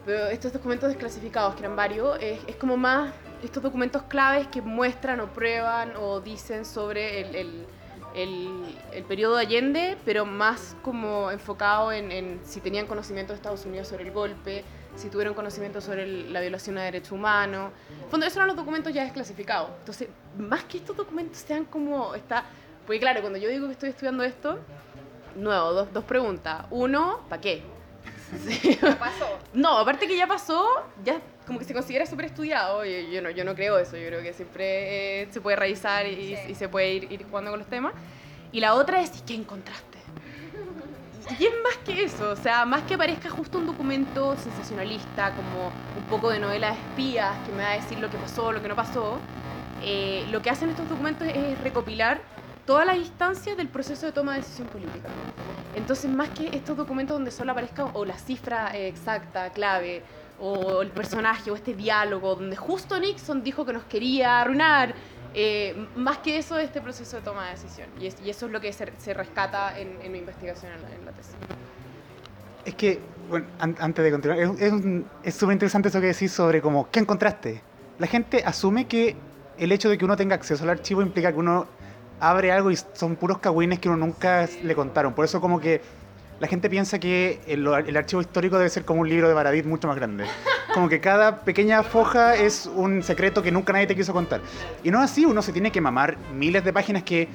[0.06, 3.12] Pero estos documentos desclasificados, que eran varios, es, es, como más
[3.44, 7.66] estos documentos claves que muestran o prueban o dicen sobre el,
[8.16, 13.34] el, el, el periodo de Allende, pero más como enfocado en, en, si tenían conocimiento
[13.34, 14.64] de Estados Unidos sobre el golpe,
[14.96, 17.72] si tuvieron conocimiento sobre la violación de derechos humanos.
[18.04, 19.70] En fondo, esos eran los documentos ya desclasificados.
[19.80, 22.16] Entonces, más que estos documentos sean como...
[22.16, 22.46] Está,
[22.86, 24.60] porque claro, cuando yo digo que estoy estudiando esto,
[25.36, 26.66] nuevo, dos, dos preguntas.
[26.70, 27.64] Uno, ¿para qué?
[28.48, 28.78] Sí.
[29.00, 29.40] pasó?
[29.54, 30.66] No, aparte que ya pasó,
[31.04, 32.84] ya como que se considera súper estudiado.
[32.86, 36.08] Yo, yo, no, yo no creo eso, yo creo que siempre eh, se puede revisar
[36.08, 37.94] y, y, se puede ir, ir, jugando con los temas.
[38.52, 39.98] Y la otra es, ¿y qué encontraste?
[41.40, 45.72] Y es más que eso, o sea, más que parezca justo un documento sensacionalista, como
[45.98, 48.62] un poco de novela de espías que me va a decir lo que pasó, lo
[48.62, 49.18] que no pasó,
[49.82, 52.22] eh, lo que hacen estos documentos es recopilar
[52.66, 55.10] todas las instancias del proceso de toma de decisión política.
[55.76, 60.04] Entonces, más que estos documentos donde solo aparezca o la cifra exacta, clave,
[60.40, 64.94] o el personaje, o este diálogo, donde justo Nixon dijo que nos quería arruinar,
[65.34, 67.90] eh, más que eso, este proceso de toma de decisión.
[68.00, 71.36] Y, eso es lo que se, rescata en, mi investigación en la, tesis.
[72.66, 74.84] Es que, bueno, an- antes de continuar, es-
[75.24, 77.62] es súper interesante eso que decís sobre como, ¿qué encontraste?
[78.00, 79.16] La gente asume que
[79.58, 81.68] el hecho de que uno tenga acceso al archivo implica que uno
[82.20, 85.14] abre algo y son puros cagüines que uno nunca le contaron.
[85.14, 85.82] Por eso como que
[86.40, 89.66] la gente piensa que el, el archivo histórico debe ser como un libro de Baradit
[89.66, 90.26] mucho más grande.
[90.74, 94.42] Como que cada pequeña foja es un secreto que nunca nadie te quiso contar.
[94.84, 97.30] Y no es así, uno se tiene que mamar miles de páginas que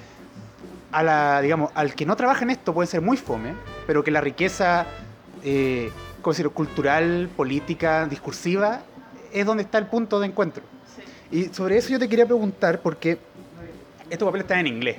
[0.92, 3.54] a la, digamos, al que no trabaja en esto puede ser muy fome,
[3.86, 4.86] pero que la riqueza
[5.42, 5.90] eh,
[6.52, 8.82] cultural, política, discursiva,
[9.32, 10.62] es donde está el punto de encuentro.
[11.30, 13.18] Y sobre eso yo te quería preguntar, porque
[14.10, 14.96] estos papeles están en inglés.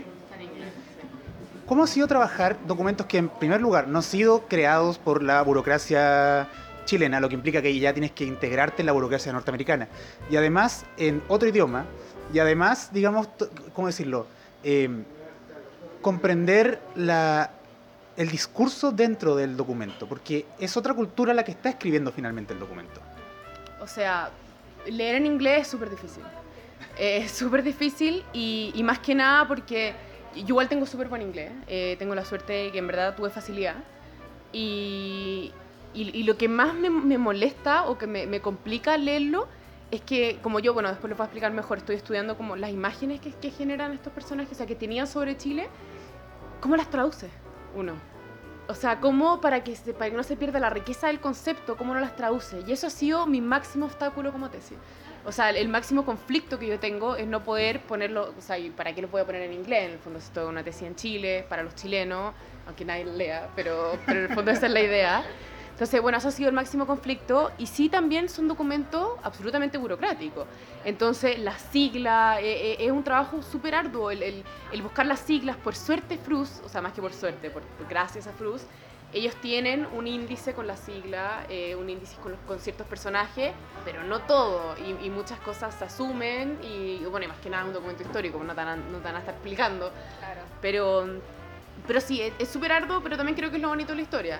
[1.71, 5.41] ¿Cómo ha sido trabajar documentos que en primer lugar no han sido creados por la
[5.41, 6.49] burocracia
[6.83, 9.87] chilena, lo que implica que ya tienes que integrarte en la burocracia norteamericana?
[10.29, 11.85] Y además en otro idioma,
[12.33, 13.29] y además, digamos,
[13.73, 14.27] ¿cómo decirlo?
[14.65, 14.89] Eh,
[16.01, 17.51] comprender la,
[18.17, 22.59] el discurso dentro del documento, porque es otra cultura la que está escribiendo finalmente el
[22.59, 22.99] documento.
[23.79, 24.29] O sea,
[24.87, 26.23] leer en inglés es súper difícil.
[26.99, 31.51] Es súper difícil y, y más que nada porque yo igual tengo súper buen inglés.
[31.67, 33.75] eh, tengo la suerte de que en verdad tuve facilidad.
[34.53, 35.51] Y,
[35.93, 39.47] y- y lo que más me, me molesta o que me, me complica leerlo
[39.91, 42.71] es que, como yo, bueno, después lo voy a explicar mejor, estoy estudiando como las
[42.71, 45.67] imágenes que, que generan estos personajes, o sea, que tenían sobre Chile,
[46.61, 47.29] ¿cómo las traduce
[47.75, 47.93] uno?
[48.69, 51.75] O sea, cómo para que, se- para que no se pierda la riqueza del concepto,
[51.75, 52.61] cómo no las traduce.
[52.65, 54.77] Y eso ha sido mi máximo obstáculo como tesis.
[55.25, 58.69] O sea, el, máximo conflicto que yo tengo es no poder ponerlo, o sea, ¿y
[58.71, 59.85] ¿para qué lo a poner en inglés?
[59.85, 62.33] En el fondo, es una tesis en Chile, para los chilenos,
[62.65, 65.23] aunque nadie lo lea, pero, pero en el fondo esa es la idea.
[65.71, 69.77] Entonces, bueno, eso ha sido el máximo conflicto y sí también es un documento absolutamente
[69.79, 70.45] burocrático.
[70.85, 75.21] Entonces, las siglas, eh, eh, es un trabajo súper arduo el, el- el buscar las
[75.21, 75.55] siglas.
[75.57, 78.61] Por suerte, Frus, o sea, más que por suerte, por, por gracias a Frus,
[79.13, 83.51] ellos tienen un índice con la sigla, eh, un índice con, los, con ciertos personajes,
[83.83, 84.75] pero no todo.
[84.77, 88.03] Y, y muchas cosas se asumen y, bueno, y más que nada es un documento
[88.03, 89.91] histórico, no a, no a estar explicando.
[90.19, 90.41] Claro.
[90.61, 91.07] Pero,
[91.87, 94.01] pero sí, es- es súper arduo, pero también creo que es lo bonito de la
[94.03, 94.39] historia.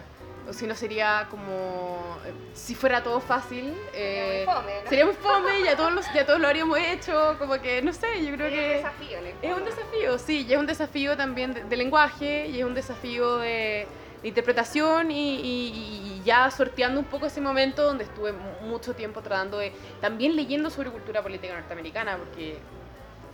[0.49, 4.89] O si no sería como, eh, si fuera todo fácil, eh, Sería muy fome, ¿no?
[4.89, 7.93] sería muy fome y ya todos, los, ya todos lo haríamos hecho, como que, no
[7.93, 8.67] sé, yo creo Es un que...
[8.77, 12.47] desafío, en el Es un desafío, sí, y es un desafío también de, de lenguaje,
[12.47, 13.85] y es un desafío de,
[14.21, 18.93] de interpretación, y, y- y ya sorteando un poco ese momento donde estuve mu- mucho
[18.93, 22.57] tiempo tratando de, también leyendo sobre cultura política norteamericana, porque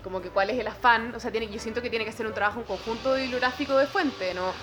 [0.03, 2.25] como que cuál es el afán, o sea, tiene, yo siento que tiene que ser
[2.27, 4.53] un trabajo, un conjunto bibliográfico de fuente, no,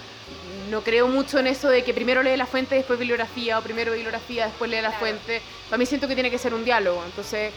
[0.71, 3.93] no creo mucho en eso de que primero lee la fuente, después bibliografía, o primero
[3.93, 5.01] bibliografía, después lee la Claro.
[5.01, 7.53] fuente, para mí siento que tiene que ser un diálogo, entonces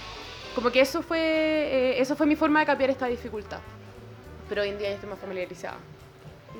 [0.53, 3.59] como que eso fue, eh, eso fue mi forma de capear esta dificultad
[4.49, 5.75] pero hoy en día ya estoy más familiarizada.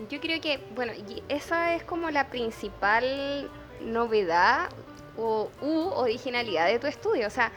[0.10, 0.93] Yo creo que, bueno,
[1.27, 3.49] esa es como la principal
[3.81, 4.69] novedad
[5.17, 7.27] o u originalidad de tu estudio.
[7.27, 7.51] O sea,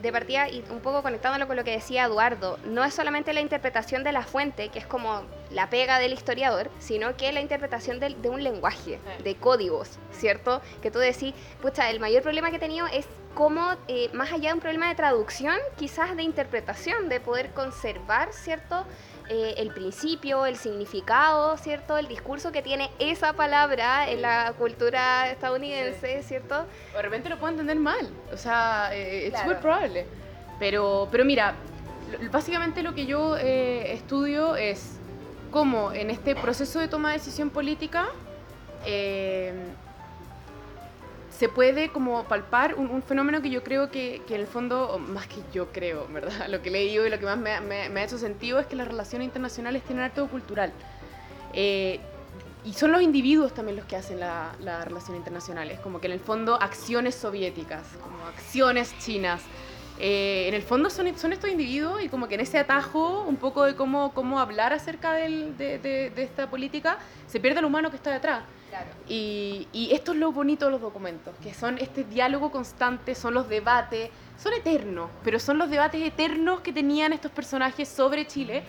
[0.00, 3.40] de partida y un poco conectándolo con lo que decía Eduardo, no es solamente la
[3.40, 7.98] interpretación de la fuente, que es como la pega del historiador, sino que la interpretación
[7.98, 10.62] del- de, un lenguaje, de códigos, ¿cierto?
[10.82, 14.50] Que tú decís, pucha, el mayor problema que he tenido es cómo, eh, más allá
[14.50, 18.84] de un problema de traducción, quizás de interpretación, de poder conservar, ¿cierto?
[19.28, 21.96] Eh, el principio, el significado, ¿cierto?
[21.98, 26.64] El discurso que tiene esa palabra en la cultura estadounidense, ¿cierto?
[26.92, 29.44] O de repente lo puedo entender mal, o sea, eh, es Claro.
[29.48, 30.06] súper probable.
[30.58, 31.54] Pero, pero mira,
[32.30, 34.98] básicamente lo que yo eh, estudio es
[35.50, 38.06] cómo en este proceso de toma de decisión política
[38.84, 39.52] eh,
[41.38, 45.36] se puede como palpar un, fenómeno que yo creo que, en el fondo, más que
[45.52, 46.32] yo creo, ¿verdad?
[46.48, 48.88] Lo que he leído y lo que más me, ha hecho sentido es que las
[48.88, 50.72] relaciones internacionales tienen harto cultural.
[51.52, 52.00] Eh,
[52.64, 55.70] y son los individuos también los que hacen la, la relación internacional.
[55.70, 59.40] Es como que en el fondo acciones soviéticas, como acciones chinas.
[60.00, 63.62] eh, en el fondo son, estos individuos y como que en ese atajo un poco
[63.64, 66.98] de cómo, cómo hablar acerca de- de esta política
[67.28, 68.42] se pierde el humano que está detrás.
[69.08, 73.48] Y esto es lo bonito de los documentos, que son este diálogo constante, son los
[73.48, 78.62] debates, son eternos, pero son los debates eternos que tenían estos personajes sobre Chile.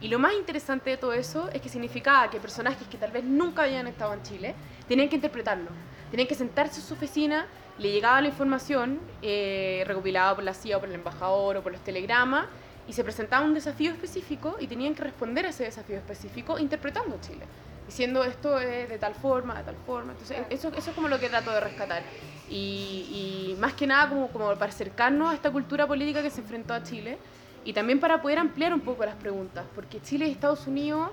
[0.00, 3.24] Y lo más interesante de todo eso es que significaba que personajes que tal vez
[3.24, 4.54] nunca habían estado en Chile
[4.86, 5.70] tenían que interpretarlo,
[6.10, 7.46] tenían que sentarse en su oficina,
[7.78, 11.72] le llegaba la información eh, recopilada por la CIA o por el embajador o por
[11.72, 12.46] los telegramas
[12.86, 17.18] y se presentaba un desafío específico y tenían que responder a ese desafío específico interpretando
[17.20, 17.46] Chile
[17.86, 20.12] diciendo esto es de tal forma, de tal forma.
[20.12, 22.02] Entonces, eso, eso es como lo que trato de rescatar.
[22.48, 26.40] Y, y más que nada como, como para acercarnos a esta cultura política que se
[26.40, 27.18] enfrentó a Chile
[27.64, 31.10] y también para poder ampliar un poco las preguntas, porque Chile y Estados Unidos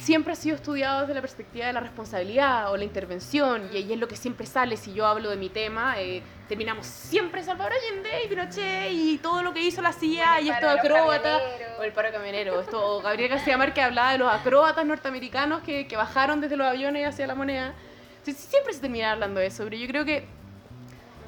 [0.00, 3.92] siempre ha sido estudiado desde la perspectiva de la responsabilidad o la intervención, y ahí
[3.92, 6.00] es lo que siempre sale si yo hablo de mi tema.
[6.00, 10.50] Eh, terminamos siempre Salvador Allende y Pinochet y todo lo que hizo la CIA y
[10.50, 11.40] esto acróbata
[11.78, 12.60] o el paro camionero.
[12.60, 17.06] Esto, Gabriel García Márquez hablaba de los acróbatas norteamericanos que, que bajaron desde los aviones
[17.06, 17.74] hacia la moneda.
[18.22, 20.26] siempre se termina hablando de eso, pero yo creo que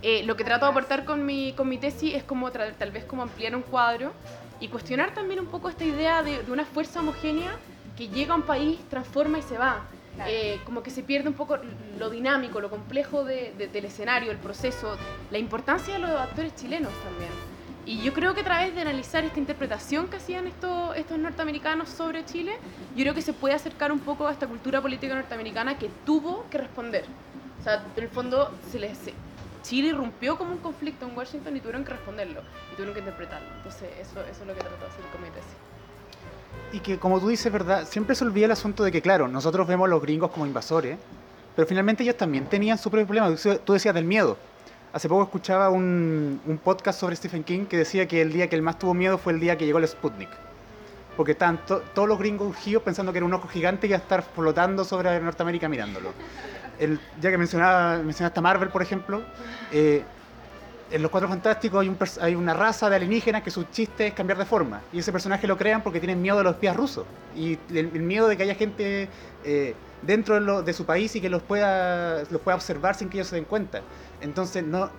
[0.03, 3.05] eh, lo que trato de aportar con mi, con mi tesis es como tal vez
[3.05, 4.13] como ampliar un cuadro
[4.61, 7.57] y cuestionar también un poco esta idea de, de una fuerza homogénea
[7.97, 9.85] que llega a un país, transforma y se va.
[10.27, 11.59] Eh, como que se pierde un poco
[11.99, 14.97] lo dinámico, lo complejo del escenario, el proceso,
[15.31, 17.31] la importancia de los actores chilenos también.
[17.85, 21.89] Y yo creo que a través de analizar esta interpretación que hacían estos, estos norteamericanos
[21.89, 22.57] sobre Chile,
[22.97, 26.47] yo creo que se puede acercar un poco a esta cultura política norteamericana que tuvo
[26.51, 27.05] que responder.
[27.61, 28.99] O sea, en el fondo, se les,
[29.63, 32.41] Chile irrumpió como un conflicto en Washington y tuvieron que responderlo
[32.73, 33.49] y tuvieron que interpretarlo.
[33.57, 35.66] Entonces, eso, eso es lo que trato de hacer con mi tesis
[36.73, 37.87] y que como tú dices, ¿verdad?
[37.89, 40.99] Siempre se olvida el asunto de que, claro, nosotros vemos a los gringos como invasores,
[41.55, 43.35] pero finalmente ellos también tenían su propio problema.
[43.65, 44.37] Tú decías del miedo.
[44.93, 48.57] Hace poco escuchaba un, un, podcast sobre Stephen King que decía que el día que
[48.57, 50.31] él más tuvo miedo fue el día que llegó el Sputnik.
[51.17, 54.23] Porque tanto, todos los gringos ungidos pensando que era un ojo gigante y a estar
[54.23, 56.13] flotando sobre Norteamérica mirándolo.
[57.21, 59.23] Ya que mencionaba, mencionaste a Marvel, por ejemplo,
[59.73, 60.05] eh,
[60.91, 64.15] en Los Cuatro Fantásticos hay, un, hay, una raza de alienígenas que su chiste es
[64.15, 64.83] cambiar de forma.
[64.93, 67.05] Y ese personaje lo crean porque tienen miedo de los espías rusos.
[67.35, 69.09] Y el, miedo de que haya gente
[69.45, 73.45] eh, dentro de, su país y que los pueda, observar sin que ellos se den
[73.45, 73.83] cuenta.
[74.21, 74.91] Entonces, no,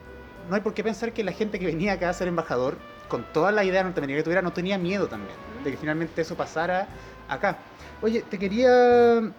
[0.49, 3.23] no hay por qué pensar que la gente que venía acá a ser embajador, con
[3.31, 6.87] toda la idea norteamericana que tuviera, no tenía miedo también de que finalmente eso pasara
[7.29, 7.57] acá.
[8.01, 9.31] Oye, te quería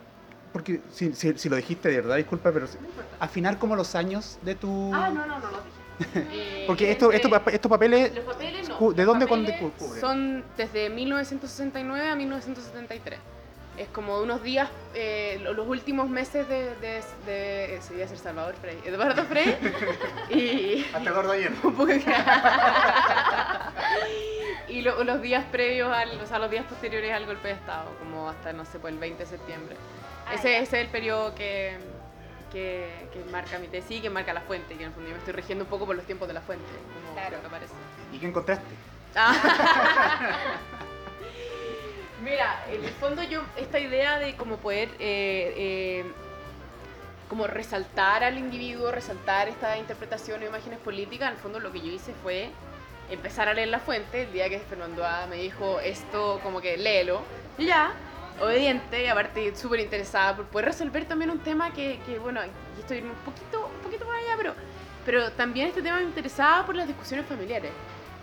[0.52, 2.66] porque si, lo dijiste de verdad, disculpa, pero
[3.20, 4.92] afinar como los años de tu...
[4.94, 5.58] Ah, no, no, no, lo
[5.98, 6.64] dije.
[6.66, 9.72] Porque esto, estos papeles, los papeles ¿de dónde cubre?
[10.00, 13.18] Son desde 1969 a 1973.
[13.76, 19.24] Es como unos días, eh, los últimos meses de, de, de ser Salvador Frey, Eduardo
[19.24, 19.56] Frey.
[20.30, 21.52] y, Hasta gordo ayer.
[24.68, 28.28] y los días previos, al, o sea, los días posteriores al golpe de Estado, como
[28.28, 29.76] hasta, no sé, pues el 20 de septiembre.
[30.26, 31.76] Ah, ese, ese es el periodo que,
[32.52, 35.18] que, marca mi tesis y que marca la fuente, que en el fondo yo me
[35.18, 37.42] estoy rigiendo un poco por los tiempos de la fuente, como claro.
[37.42, 37.74] que parece.
[38.12, 38.64] ¿Y qué encontraste?
[39.14, 39.34] Ah.
[42.22, 46.04] Mira, en el fondo yo, esta idea de como poder eh, eh,
[47.28, 51.80] como resaltar al individuo, resaltar esta interpretación o imágenes políticas, en el fondo lo que
[51.80, 52.50] yo hice fue
[53.10, 56.76] empezar a leer la fuente, el día que Fernando A me dijo esto, como que
[56.76, 57.20] léelo,
[57.56, 57.92] y ya,
[58.40, 62.80] obediente y aparte súper interesada por poder resolver también un tema que, que, bueno, y
[62.80, 64.54] estoy un poquito, un poquito más allá, pero,
[65.04, 67.70] pero también este tema me interesaba por las discusiones familiares.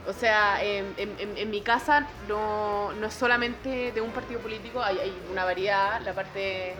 [0.07, 5.11] O sea, en, en, mi casa no, no, es solamente de un partido político, hay,
[5.31, 6.75] una variedad, la parte...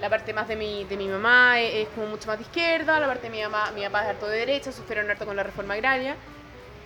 [0.00, 3.06] La parte más de mi, de mi mamá es, como mucho más de izquierda, la
[3.06, 5.74] parte de mi mamá, mi papá es harto de derecha, sufrieron harto con la reforma
[5.74, 6.16] agraria.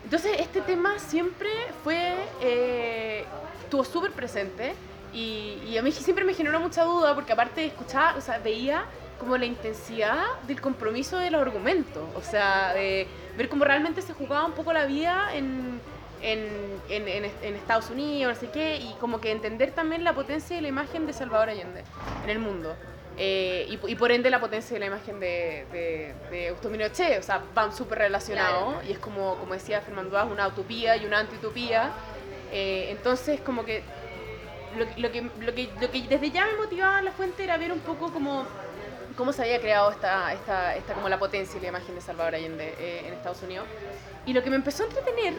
[0.05, 1.49] Entonces, este tema siempre
[1.83, 3.25] fue, eh,
[3.65, 4.75] estuvo súper presente
[5.13, 8.85] y, a mí siempre me generó mucha duda porque aparte escuchaba, o sea, veía
[9.19, 14.45] como la intensidad del compromiso del argumento, o sea, de ver cómo realmente se jugaba
[14.45, 15.81] un poco la vida en,
[16.23, 16.49] en,
[16.89, 20.63] en, en, Estados Unidos, no sé qué, y como que entender también la potencia de
[20.63, 21.83] la imagen de Salvador Allende
[22.25, 22.77] en el mundo.
[23.21, 27.73] Eh, y, por ende la potencia de la imagen de, de, de o sea, van
[27.73, 31.91] súper relacionados, y es como, como decía Fernando una utopía y una antitopía.
[32.53, 33.83] Eh, entonces, como que
[34.77, 37.81] lo, que, lo, que, lo que desde ya me motivaba la fuente era ver un
[37.81, 38.45] poco cómo,
[39.17, 42.35] cómo se había creado esta, esta, esta como la potencia y la imagen de Salvador
[42.35, 43.67] Allende eh, en Estados Unidos.
[44.27, 45.35] Y lo que me empezó a entretener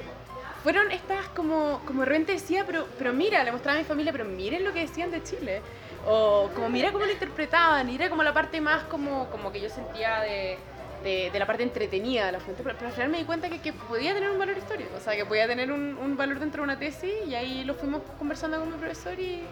[0.63, 4.11] fueron estas como, como de repente decía, pero, pero mira, le mostraba a mi familia,
[4.11, 5.61] pero miren lo que decían de Chile.
[6.05, 9.69] O como mira cómo lo interpretaban, mira como la parte más como, como que yo
[9.69, 10.57] sentía de,
[11.03, 13.73] de, la parte entretenida de la fuente, pero, al final me di cuenta que, que,
[13.73, 16.65] podía tener un valor histórico, o sea, que podía tener un, un, valor dentro de
[16.65, 19.43] una tesis y ahí lo fuimos conversando con mi profesor y,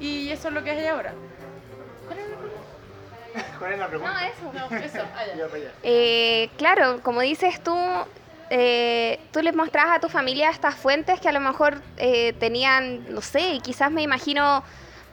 [0.00, 1.12] y eso es lo que hay ahora.
[3.58, 4.12] ¿Cuál es la pregunta?
[4.20, 4.70] No, eso.
[4.70, 4.98] No, eso.
[5.16, 5.70] Allá.
[5.82, 7.76] Eh, claro, como dices tú,
[8.48, 13.12] eh, tú les mostrabas a tu familia estas fuentes que a lo mejor eh, tenían,
[13.12, 14.64] no sé, y quizás me imagino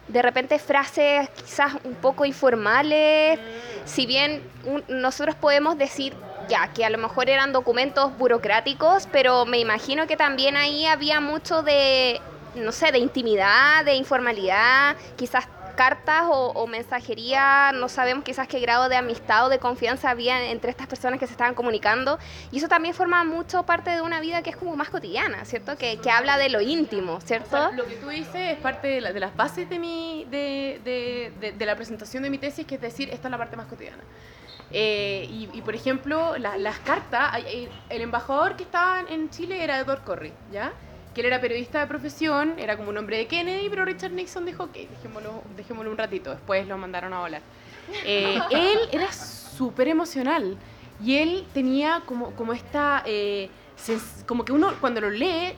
[0.07, 3.39] de repente frases quizás un poco informales,
[3.85, 4.41] si bien
[4.87, 6.13] nosotros podemos decir
[6.47, 11.19] ya que a lo mejor eran documentos burocráticos, pero me imagino que también ahí había
[11.19, 12.21] mucho de,
[12.55, 15.47] no sé, de intimidad, de informalidad, quizás
[15.77, 20.71] cartas o, mensajería, no sabemos quizás qué grado de amistad o de confianza había entre
[20.71, 22.19] estas personas que se estaban comunicando.
[22.51, 25.77] Y eso también forma mucho parte de una vida que es como más cotidiana, ¿cierto?
[25.77, 27.71] Que, que habla de lo íntimo, ¿cierto?
[27.71, 31.75] lo que tú dices es parte de, las bases de, mi, de, de, de, la
[31.75, 34.03] presentación de mi tesis, que es decir, esta es la parte más cotidiana.
[34.71, 37.37] Eh, y, por ejemplo, las cartas,
[37.89, 40.73] el embajador que estaba en Chile era Edward Corry, ¿ya?
[41.17, 44.45] Que él era periodista de profesión, era como un hombre de Kennedy, pero Richard Nixon
[44.45, 47.41] dijo, ok, dejémoslo, dejémoslo un ratito, después lo mandaron a volar.
[48.05, 50.55] Eh, él era súper emocional
[51.03, 53.49] y él tenía como, como esta, eh,
[54.27, 55.55] como que uno cuando lo lee,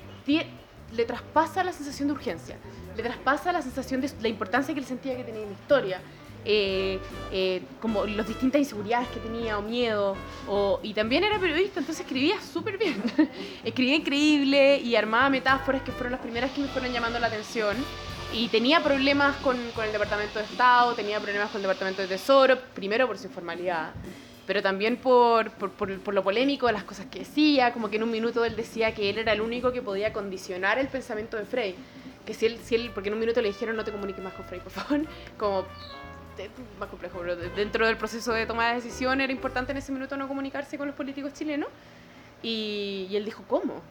[0.94, 2.56] le traspasa la sensación de urgencia,
[2.96, 6.02] le traspasa la sensación de la importancia que él sentía que tenía en la historia.
[6.46, 7.00] Eh,
[7.32, 10.16] eh, como las distintas inseguridades que tenía o miedo.
[10.48, 13.02] O, y también era periodista, entonces escribía súper bien.
[13.64, 17.76] escribía increíble y armaba metáforas que fueron las primeras que me fueron llamando la atención.
[18.34, 22.08] Y tenía problemas con, con el Departamento de Estado, tenía problemas con el Departamento de
[22.08, 23.92] Tesoro, primero por su informalidad
[24.50, 28.04] pero también por, por, por, lo polémico de las cosas que decía, como que en
[28.04, 31.46] un minuto él decía que él era el único que podía condicionar el pensamiento de
[31.46, 31.76] Frey,
[32.26, 34.34] que si él, si él porque en un minuto le dijeron no te comuniques más
[34.34, 35.02] con Frey, por favor,
[35.38, 35.66] como
[36.80, 40.16] más complejo, pero dentro del proceso de toma de decisión era importante en ese minuto
[40.18, 41.70] no comunicarse con los políticos chilenos.
[42.42, 43.82] Y, él dijo, ¿cómo?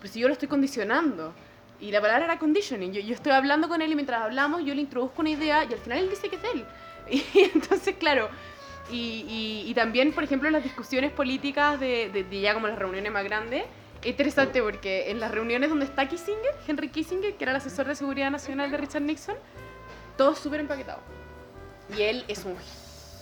[0.00, 1.34] Pues si yo lo estoy condicionando.
[1.80, 2.92] Y la palabra era conditioning.
[2.92, 5.72] Yo, yo, estoy hablando con él y mientras hablamos yo le introduzco una idea y
[5.72, 6.64] al final él dice que es él.
[7.34, 8.28] Y entonces, claro,
[8.90, 13.24] y, y, también, por ejemplo, las discusiones políticas de, de, ya como las reuniones más
[13.24, 13.64] grandes,
[14.00, 17.86] es interesante porque en las reuniones donde está Kissinger, Henry Kissinger, que era el asesor
[17.86, 19.36] de seguridad nacional de Richard Nixon,
[20.16, 21.00] todo súper empaquetado.
[21.96, 22.56] Y él es un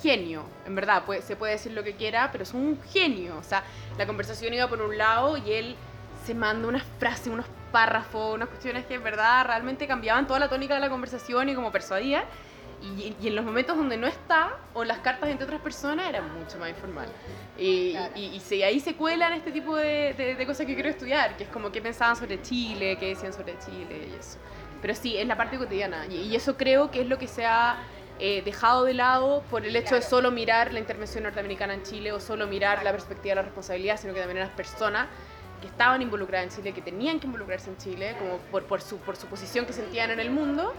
[0.03, 3.37] genio, en verdad, se puede decir lo que quiera, pero es un genio.
[3.39, 3.65] O sea,
[3.99, 5.77] la conversación iba por un lado y él
[6.25, 10.49] se manda unas frases, unos párrafos, unas cuestiones que en verdad realmente cambiaban toda la
[10.49, 12.25] tónica de la conversación y como persuadía.
[12.83, 16.21] Y, y, en los momentos donde no está, o las cartas entre otras personas, era
[16.21, 17.09] mucho más informal.
[17.59, 21.49] Y, y, ahí se cuelan este tipo de, de, cosas que quiero estudiar, que es
[21.49, 24.39] como qué pensaban sobre Chile, qué decían sobre Chile y eso.
[24.83, 26.07] Pero sí, es la parte cotidiana.
[26.07, 27.79] Y, eso creo que es lo que se ha
[28.19, 32.13] eh, dejado de lado por el hecho de solo mirar la intervención norteamericana en Chile
[32.13, 35.09] o solo mirar la perspectiva de la responsabilidad, sino que también las personas
[35.61, 38.99] que estaban involucradas en Chile, que tenían que involucrarse en Chile, como por, por, su,
[38.99, 40.75] por su posición que sentían en el mundo,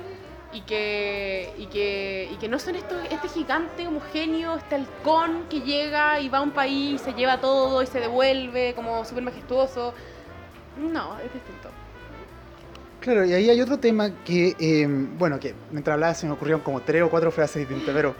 [0.53, 5.61] y que, y que, y que no son esto, este gigante homogéneo, este halcón que
[5.61, 9.93] llega y va a un país, se lleva todo y se devuelve como súper majestuoso.
[10.77, 11.66] No, es distinto.
[13.07, 16.59] Claro, y ahí hay otro tema que, em, bueno, que mientras hablaba se me ocurrieron
[16.59, 18.13] como tres o cuatro frases distintas, pero,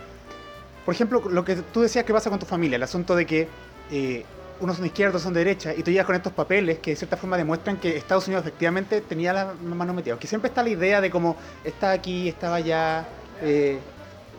[0.86, 3.50] por ejemplo, lo que tú decías que pasa con tu familia, el asunto de que
[3.92, 4.24] eh,
[4.62, 7.18] unos son otros son de derecha, y tú llegas con estos papeles que de cierta
[7.18, 10.18] forma demuestran que Estados Unidos efectivamente tenía la mano metida.
[10.18, 11.36] Que siempre está la idea de cómo
[11.66, 13.06] está aquí, estaba allá.
[13.42, 13.80] Eh,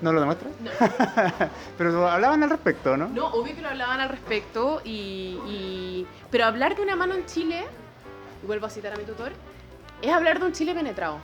[0.01, 0.49] ¿No lo demuestra?
[0.61, 0.71] No.
[1.77, 3.09] pero hablaban al respecto, ¿no?
[3.09, 6.07] No, obvio que lo hablaban al respecto, y, y...
[6.31, 7.67] pero hablar de una mano en Chile,
[8.43, 9.33] y vuelvo a citar a mi tutor,
[10.03, 11.19] es hablar de un Chile penetrado.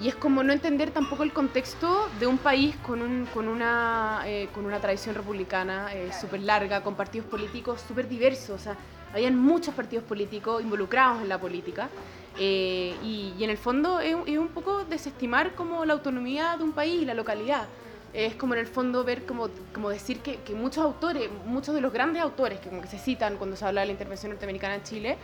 [0.00, 4.22] Y es como no entender tampoco el contexto de un país con, un, con, una,
[4.24, 8.50] eh, con una tradición republicana eh, súper larga, con partidos políticos súper diversos.
[8.50, 8.76] O sea,
[9.12, 11.90] habían muchos partidos políticos involucrados en la política.
[12.38, 16.64] Eh, y, y, en el fondo es, es, un poco desestimar como la autonomía de
[16.64, 17.66] un país, la localidad.
[18.14, 21.82] Es como en el fondo ver, como, como decir que, que muchos autores, muchos de
[21.82, 24.76] los grandes autores que, como que se citan cuando se habla de la intervención norteamericana
[24.76, 25.18] en Chile,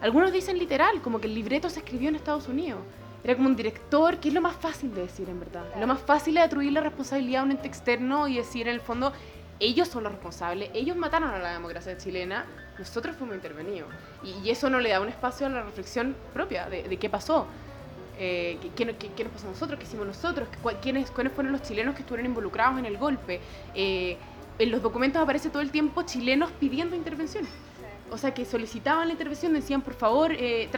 [0.00, 2.80] algunos dicen literal, como que el libreto se escribió en Estados Unidos.
[3.24, 5.64] Era como un director, que es lo más fácil de decir en verdad.
[5.78, 8.80] Lo más fácil es atribuir la responsabilidad a un ente externo y decir en el
[8.80, 9.12] fondo,
[9.58, 12.46] ellos son los responsables, ellos mataron a la democracia chilena,
[12.78, 13.88] nosotros fuimos intervenidos.
[14.22, 17.46] Y, eso no le da un espacio a la reflexión propia de, qué pasó.
[18.20, 18.94] Eh, ¿qué, nos
[19.32, 19.80] pasó a nosotros?
[19.80, 20.48] ¿Qué hicimos nosotros?
[20.80, 23.40] ¿Quiénes, ¿Cuáles fueron los chilenos que estuvieron involucrados en el golpe?
[23.74, 24.16] Eh,
[24.60, 27.46] en los documentos aparece todo el tiempo chilenos pidiendo intervención
[28.10, 30.68] o sea, que solicitaban la intervención, decían, por favor, eh,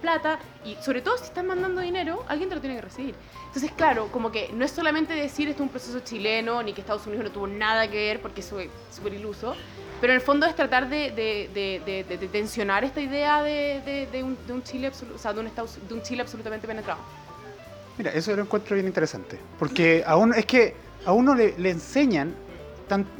[0.00, 3.14] plata, y sobre todo si están mandando dinero, alguien te lo tiene que recibir.
[3.46, 6.80] Entonces, claro, como que no es solamente decir esto es un proceso chileno, ni que
[6.80, 9.54] Estados Unidos no tuvo nada que ver, porque eso es súper iluso,
[10.00, 14.88] pero en el fondo es tratar de, de, tensionar esta idea de, un, un, Chile
[14.88, 15.50] o sea, de, un
[15.88, 17.00] de un Chile absolutamente penetrado.
[17.96, 22.34] Mira, eso lo encuentro bien interesante, porque aún es que a uno le, le enseñan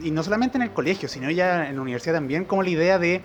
[0.02, 2.98] y no solamente en el colegio, sino ya en la universidad también, como la idea
[2.98, 3.22] de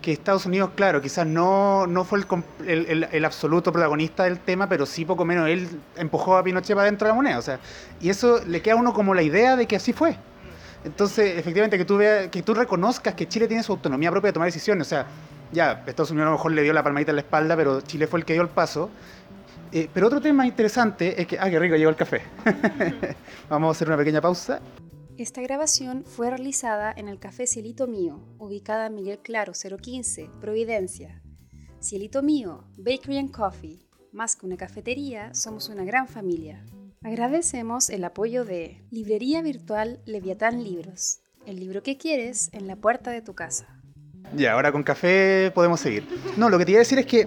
[0.00, 2.20] que Estados Unidos, claro, quizás no, no fue
[2.66, 6.86] el, el, absoluto protagonista del tema, pero sí poco menos él empujó a Pinochet para
[6.86, 7.38] dentro de la moneda.
[7.38, 7.58] O sea,
[8.00, 10.16] y eso le queda a uno como la idea de que así fue.
[10.84, 14.32] Entonces, efectivamente, que tú, veas, que tú reconozcas que Chile tiene su autonomía propia de
[14.32, 14.86] tomar decisiones.
[14.86, 15.06] O sea,
[15.52, 18.06] ya, Estados Unidos a lo mejor le dio la palmadita en la espalda, pero Chile
[18.06, 18.90] fue el que dio el paso.
[19.72, 21.38] Eh, pero otro tema interesante es que...
[21.38, 22.22] Ah, qué rico, llegó el café.
[23.50, 24.60] Vamos a hacer una pequeña pausa.
[25.18, 31.20] Esta grabación fue realizada en el Café Cielito Mío, ubicada en Miguel Claro 015, Providencia.
[31.82, 33.80] Cielito Mío, Bakery and Coffee.
[34.12, 36.64] Más que una cafetería, somos una gran familia.
[37.02, 41.18] Agradecemos el apoyo de Librería Virtual Leviatán Libros.
[41.46, 43.66] El libro que quieres en la puerta de tu casa.
[44.36, 46.06] Ya, ahora con café podemos seguir.
[46.36, 47.26] No, lo que te iba a decir es que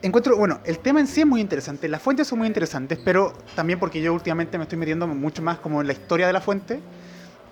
[0.00, 3.34] encuentro, bueno, el tema en sí es muy interesante, las fuentes son muy interesantes, pero
[3.54, 6.40] también porque yo últimamente me estoy metiendo mucho más como en la historia de la
[6.40, 6.80] fuente,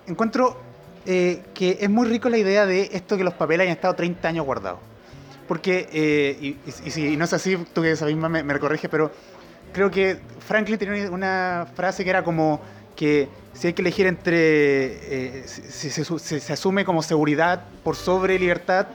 [0.07, 0.57] encuentro
[1.05, 4.27] eh, que es muy rico la idea de esto que los papeles hayan estado 30
[4.27, 4.79] años guardados.
[5.47, 8.57] Porque, eh, y, si no es así, tú que esa misma me, me
[8.89, 9.11] pero
[9.73, 12.61] creo que Franklin tenía una frase que era como
[12.95, 18.87] que si hay que elegir entre, eh, si, se asume como seguridad por sobre libertad,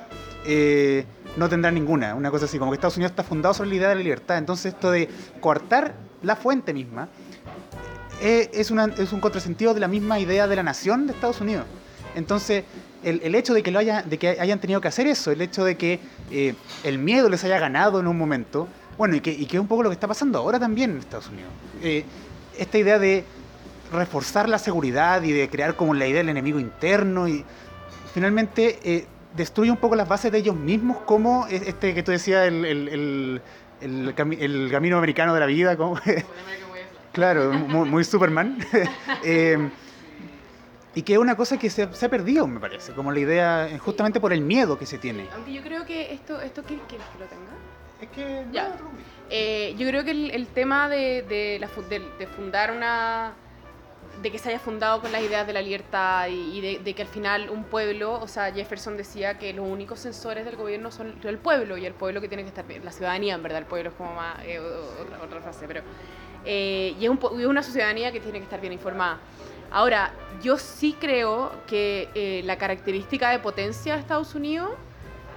[0.47, 1.05] eh,
[1.37, 2.15] no tendrá ninguna.
[2.15, 4.39] Una cosa así, como que Estados Unidos está fundado sobre la la libertad.
[4.39, 5.09] Entonces esto de
[5.41, 7.09] coartar la fuente misma
[8.21, 11.41] eh, es, una, es un contrasentido de la misma idea de la nación de Estados
[11.41, 11.64] Unidos.
[12.14, 12.64] Entonces,
[13.03, 15.41] el, el hecho de que, lo haya, de que hayan tenido que hacer eso, el
[15.43, 16.01] hecho de que
[16.31, 19.61] eh, el miedo les haya ganado en un momento, bueno, y que, y que es
[19.61, 21.51] un poco lo que está pasando ahora también en Estados Unidos.
[21.83, 22.05] Eh,
[22.59, 23.25] esta idea de
[23.93, 27.45] reforzar la seguridad y de crear como la idea del enemigo interno y
[28.14, 29.07] finalmente
[29.37, 32.89] destruye un poco las bases de ellos mismos como este que tú decías, el, el,
[32.89, 33.43] el,
[33.81, 35.77] el, cami el camino americano de la vida.
[37.17, 38.59] claro, muy, muy Superman.
[39.25, 39.71] eh,
[40.95, 43.69] y que es una cosa que se, se, ha perdido, me parece, como la idea,
[43.81, 45.27] justamente por el miedo que se tiene.
[45.35, 47.53] Aunque yo creo que esto, esto ¿quieres que lo tenga?
[48.03, 48.45] Es que...
[48.53, 48.77] Ya.
[49.31, 53.33] Eh, yo creo que el, el tema de, de, la, de, de, fundar una...
[54.23, 57.03] de que se haya fundado con las ideas de la libertad y, y de, que
[57.03, 61.14] al final un pueblo, o sea, Jefferson decía que los únicos censores del gobierno son
[61.25, 63.89] el pueblo y el pueblo que tiene que estar la ciudadanía, en verdad, el pueblo
[63.89, 64.39] es como más...
[64.45, 65.83] Eh, otra, otra frase, pero...
[66.47, 69.19] Eh, y es, un, es una ciudadanía que tiene que estar bien informada.
[69.71, 74.71] Ahora, yo sí creo que eh, la característica de potencia de Estados Unidos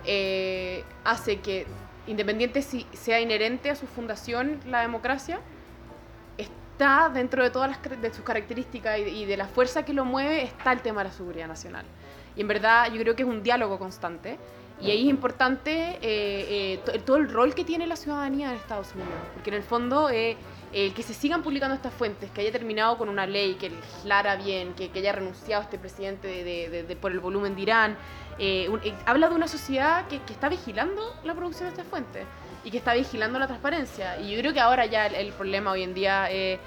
[0.06, 1.66] eh, hace que,
[2.08, 5.40] independiente si sea inherente a su fundación la democracia,
[6.38, 10.06] está dentro de todas las, de sus características y, y, de la fuerza que lo
[10.06, 11.86] mueve, está el tema de la seguridad nacional.
[12.36, 14.38] Y en verdad yo creo que es un diálogo constante.
[14.82, 19.12] Y ahí es importante eh, todo el rol que tiene la ciudadanía en Estados Unidos,
[19.34, 20.10] porque en el fondo
[20.72, 24.36] el que se sigan publicando estas fuentes, que haya terminado con una ley que legislara
[24.36, 27.98] bien, que, que haya renunciado este presidente de, de, de, por el volumen de Irán,
[28.38, 31.88] eh, un, eh, habla de una sociedad que, que, está vigilando la producción de estas
[31.88, 32.26] fuentes
[32.64, 34.20] y que está vigilando la transparencia.
[34.20, 36.60] Y yo creo que ahora ya el, el problema hoy en día eh,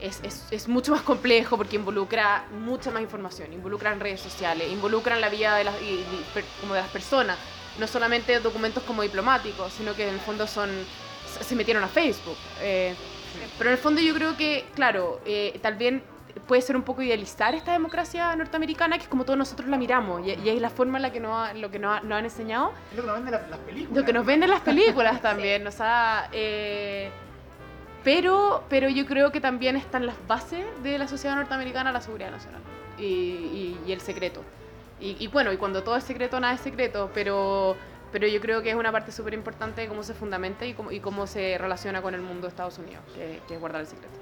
[0.00, 4.72] es, es, es, mucho más complejo porque involucra mucha más información, involucra en redes sociales,
[4.72, 6.24] involucra en la vida de las, y, y,
[6.60, 7.36] como de las personas,
[7.78, 10.70] no solamente documentos como diplomáticos, sino que en el fondo son
[11.40, 12.36] se metieron a Facebook.
[12.60, 12.94] Eh,
[13.60, 16.00] pero en el fondo yo creo que, claro, eh, tal vez
[16.48, 20.26] puede ser un poco idealizar esta democracia norteamericana, que es como todos nosotros la miramos,
[20.26, 22.72] y, y es la forma en la que nos, lo que nos, nos han enseñado.
[22.90, 23.98] Es lo que nos venden las, las películas.
[23.98, 25.68] Lo que nos venden las películas también, sí.
[25.68, 26.30] o sea...
[26.32, 27.10] Eh,
[28.02, 32.30] pero, pero yo creo que también están las bases de la sociedad norteamericana la seguridad
[32.30, 32.62] nacional
[32.98, 34.42] y, y, y el secreto.
[35.00, 37.76] Y, y, bueno, y cuando todo es secreto, nada es secreto, pero,
[38.12, 40.90] pero yo creo que es una parte súper importante de cómo se fundamenta y cómo,
[40.90, 43.86] y cómo se relaciona con el mundo de Estados Unidos, que, que es guardar el
[43.86, 44.18] secreto.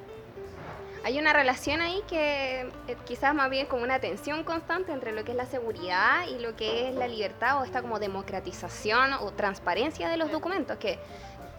[1.05, 5.25] Hay una relación ahí que eh, quizás más bien como una tensión constante entre lo
[5.25, 9.31] que es la seguridad y lo que es la libertad o esta como democratización o
[9.31, 10.99] transparencia de los documentos, que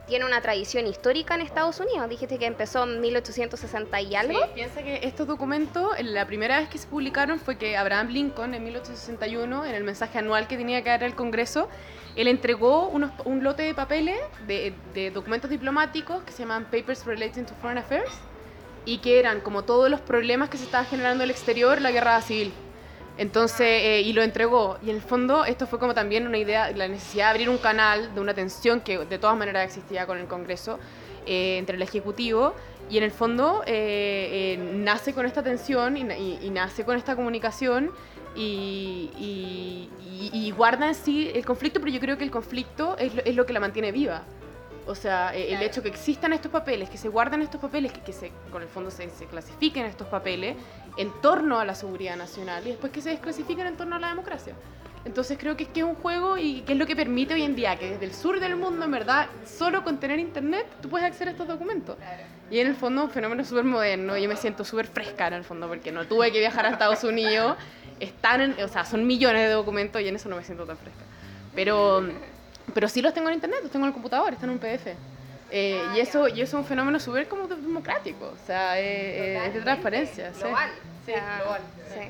[0.10, 2.10] tiene una tradición histórica en Estados Unidos.
[2.10, 4.40] Dijiste que empezó en 1860 y algo.
[4.40, 8.54] Sí, piensa que estos documentos, la primera vez que se publicaron fue que Abraham Lincoln
[8.56, 11.70] en 1861, en el mensaje anual que tenía que dar al Congreso,
[12.16, 17.06] él entregó unos, un lote de papeles de, de, documentos diplomáticos que se llaman Papers
[17.06, 18.12] Relating to Foreign Affairs
[18.86, 21.92] y que eran como todos los problemas que se estaban generando en el exterior, la
[21.92, 22.52] guerra civil.
[23.20, 24.78] Entonces, eh, y lo entregó.
[24.82, 27.58] Y en el fondo, esto fue como también una idea, la necesidad de abrir un
[27.58, 30.80] canal de una tensión que de todas maneras existía con el Congreso,
[31.26, 32.56] eh, entre el Ejecutivo.
[32.90, 37.18] Y en el fondo, eh, nace con esta tensión y, y, y, nace con esta
[37.18, 37.92] comunicación
[38.38, 43.22] y, y, guarda en sí el conflicto, pero yo creo que el conflicto es lo,
[43.24, 44.24] es lo que la mantiene viva.
[44.90, 45.66] O sea, el claro.
[45.66, 48.68] hecho que existan estos papeles, que se guarden estos papeles, que, que se, con el
[48.68, 50.58] fondo se, se, clasifiquen estos papeles
[50.98, 54.10] en torno a la seguridad nacional y después que se desclasifiquen en torno a la
[54.10, 54.56] democracia.
[55.06, 57.44] Entonces creo que es que es un juego y que es lo que permite hoy
[57.44, 60.90] en día que desde el sur del mundo, en verdad, solo con tener internet, tú
[60.90, 61.96] puedes acceder a estos documentos.
[61.96, 62.24] Claro.
[62.50, 65.44] Y en el fondo un fenómeno súper moderno, yo me siento súper fresca en el
[65.44, 67.58] fondo porque no tuve que viajar a Estados Unidos,
[68.00, 70.78] están en, o sea, son millones de documentos y en eso no me siento tan
[70.78, 71.04] fresca.
[71.54, 72.04] Pero
[72.74, 74.88] pero sí los tengo en internet, los tengo en el computador, están en un PDF.
[75.52, 79.36] Eh, Ah, y, eso, y eso es un fenómeno súper como democrático, o sea, eh,
[79.38, 80.32] eh, es de transparencia.
[80.34, 80.42] sí.
[80.42, 80.70] Global.
[81.06, 81.62] Sí, O sea, global.
[81.94, 82.10] sí.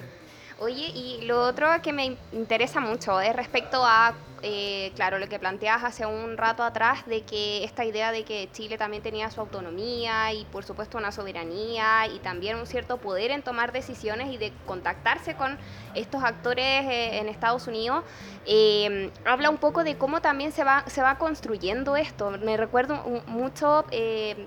[0.61, 5.39] Oye, y lo otro que me interesa mucho es respecto a, eh, claro, lo que
[5.39, 9.41] planteas hace un rato atrás, de que esta idea de que Chile también tenía su
[9.41, 14.37] autonomía y por supuesto una soberanía y también un cierto poder en tomar decisiones y
[14.37, 15.57] de contactarse con
[15.95, 18.03] estos actores eh, en Estados Unidos,
[18.45, 22.31] eh, habla un poco de cómo también se va, se va construyendo esto.
[22.31, 22.95] Me recuerdo
[23.27, 23.85] mucho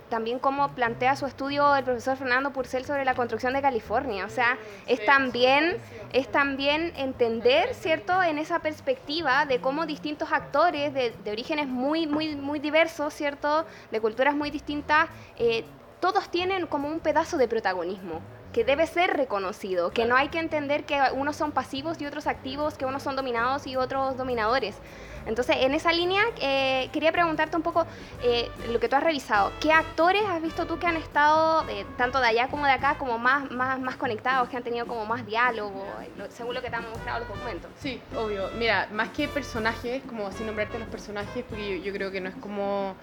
[0.09, 4.25] también cómo plantea su estudio el profesor Fernando Purcell sobre la construcción de California.
[4.25, 5.79] O sea, es también,
[6.13, 12.37] es también entender, ¿cierto?, en esa perspectiva de cómo distintos actores de, orígenes muy, muy,
[12.37, 15.65] muy diversos, ¿cierto?, de culturas muy distintas, eh,
[16.01, 18.21] todos tienen como un pedazo de protagonismo
[18.53, 22.27] que debe ser reconocido, que no hay que entender que unos son pasivos y otros
[22.27, 24.77] activos, que unos son dominados y otros dominadores.
[25.25, 27.87] Entonces, en esa línea, eh, quería preguntarte un poco
[28.23, 29.53] eh, lo que tú has revisado.
[29.61, 32.97] ¿Qué actores has visto tú que han estado, eh, tanto de allá como de acá,
[32.99, 35.87] como más, más, más conectados, que han tenido como más diálogo,
[36.17, 37.71] lo- según lo que te han mostrado los documentos?
[37.79, 38.51] Sí, obvio.
[38.59, 42.29] Mira, más que personajes, como así nombrarte los personajes, porque yo, yo creo que no
[42.29, 42.97] es como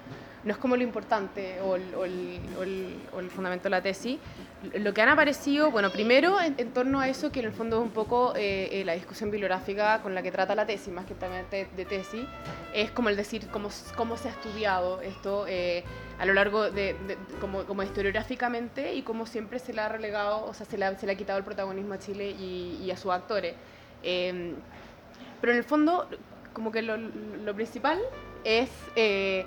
[0.43, 2.39] no es como lo importante o el, o el-
[3.13, 4.17] o el- fundamento de la tesis.
[4.73, 7.83] Lo que han aparecido, bueno, primero en, torno a eso, que en el fondo es
[7.83, 11.13] un poco eh, eh, la discusión bibliográfica con la que trata la tesis, más que
[11.13, 12.25] también de, tesis,
[12.73, 15.83] es como el decir cómo, cómo se ha estudiado esto eh,
[16.19, 16.95] a lo largo de,
[17.39, 20.97] como, como historiográficamente y cómo siempre se le ha relegado, o sea, se le ha,
[20.97, 23.55] se le ha quitado el protagonismo a Chile y, a sus actores.
[24.03, 24.53] Eh,
[25.39, 26.07] pero en el fondo,
[26.53, 27.99] como que lo, principal
[28.43, 29.45] es eh,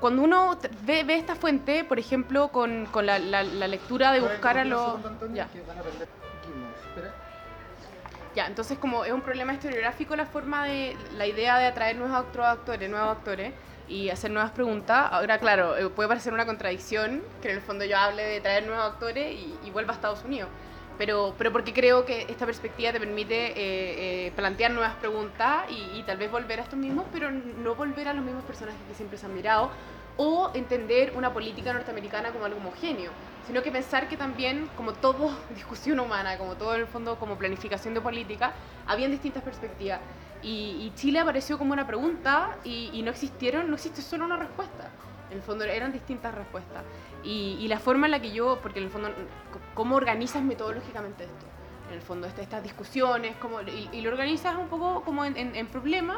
[0.00, 4.20] cuando uno ve, ve esta fuente, por ejemplo, con, con la, la- la lectura de
[4.20, 4.80] buscar a los...
[5.34, 5.44] Ya.
[8.34, 12.16] Ya, entonces como es un problema historiográfico la forma de, la idea de atraer nuevos
[12.16, 13.52] actores, nuevos actores
[13.88, 15.08] y hacer nuevas preguntas.
[15.10, 18.66] Ahora, claro, eh, puede parecer una contradicción que en el fondo yo hable de traer
[18.66, 20.50] nuevos actores y, y vuelva a Estados Unidos.
[20.98, 26.02] Pero, pero porque creo que esta perspectiva te permite eh, eh, plantear nuevas preguntas y,
[26.04, 29.18] tal vez volver a estos mismos, pero no volver a los mismos personajes que siempre
[29.18, 29.70] se han mirado
[30.16, 33.10] o entender una política norteamericana como algo homogéneo,
[33.46, 37.36] sino que pensar que también, como todo discusión humana, como todo en el fondo como
[37.36, 38.52] planificación de política,
[38.86, 40.00] habían distintas perspectivas.
[40.42, 44.90] Y, Chile apareció como una pregunta y no existieron, no existe solo una respuesta.
[45.36, 46.82] En el fondo eran distintas respuestas.
[47.22, 49.10] Y, y la forma en la que yo, porque en el fondo,
[49.74, 51.44] ¿cómo organizas metodológicamente esto?
[51.90, 55.36] En el fondo, este- estas discusiones, cómo, y, y lo organizas un poco como en,
[55.36, 56.16] en- en problemas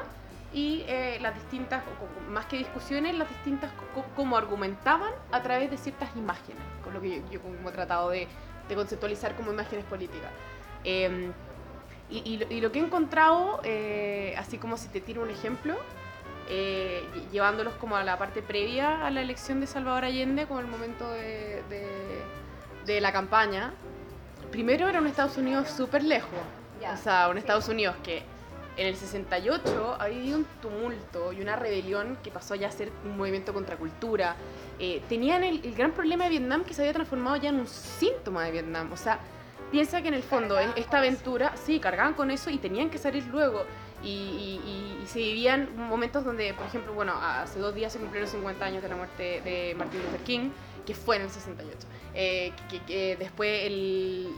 [0.54, 1.82] y eh, las distintas,
[2.30, 3.70] más que discusiones, las distintas,
[4.14, 8.10] cómo argumentaban a través de ciertas imágenes, con lo que yo, yo como he tratado
[8.10, 8.28] de,
[8.68, 10.30] de conceptualizar como imágenes políticas.
[10.84, 11.32] Em,
[12.08, 15.30] y, y lo- y lo que he encontrado, eh, así como si te tiro un
[15.30, 15.74] ejemplo,
[16.48, 20.60] eh, lle- llevándolos como a la parte previa a la elección de Salvador Allende, como
[20.60, 22.22] el momento de, de-
[22.86, 23.72] de la campaña,
[24.50, 26.30] primero era un Estados Unidos súper lejos.
[26.94, 27.36] O sea, un.
[27.38, 28.22] Estados Unidos que
[28.76, 32.90] en el 68 había habido un tumulto y una rebelión que pasó ya a ser
[33.04, 34.36] un movimiento contra cultura.
[34.78, 37.66] Eh, tenían el, el gran problema de Vietnam que se había transformado ya en un
[37.66, 38.92] síntoma de Vietnam.
[38.92, 39.18] O sea,
[39.72, 43.24] piensa que en el fondo esta aventura, sí, cargaban con eso y tenían que salir
[43.26, 43.64] luego.
[44.02, 44.60] Y,
[45.06, 48.88] se vivían momentos donde, por ejemplo, bueno, hace dos días se cumplieron 50 años de
[48.90, 50.50] la muerte de Martin Luther King,
[50.86, 51.86] que fue en el 68.
[52.14, 54.28] Eh, que, que después el-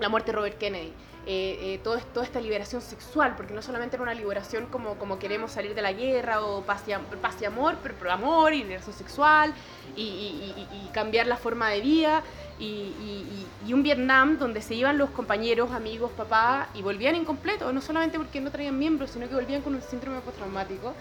[0.00, 0.92] la muerte de Robert Kennedy.
[1.30, 5.52] Eh, eh, todo, toda esta liberación sexual, porque no solamente era una liberación como, queremos
[5.52, 9.52] salir de la guerra o paz y, amor, pero, pero amor y liberación sexual
[9.94, 12.22] y, cambiar la forma de vida
[12.58, 18.16] y, un Vietnam donde se iban los compañeros, amigos, papás y volvían incompletos, no solamente
[18.16, 20.94] porque no traían miembros, sino que volvían con un síndrome postraumático.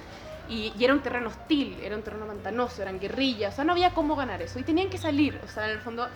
[0.49, 3.73] Y, y era un terreno hostil, era un terreno pantanoso, eran guerrillas, o sea, no
[3.73, 4.59] había cómo ganar eso.
[4.59, 6.07] Y tenían que salir, o sea, en el fondo,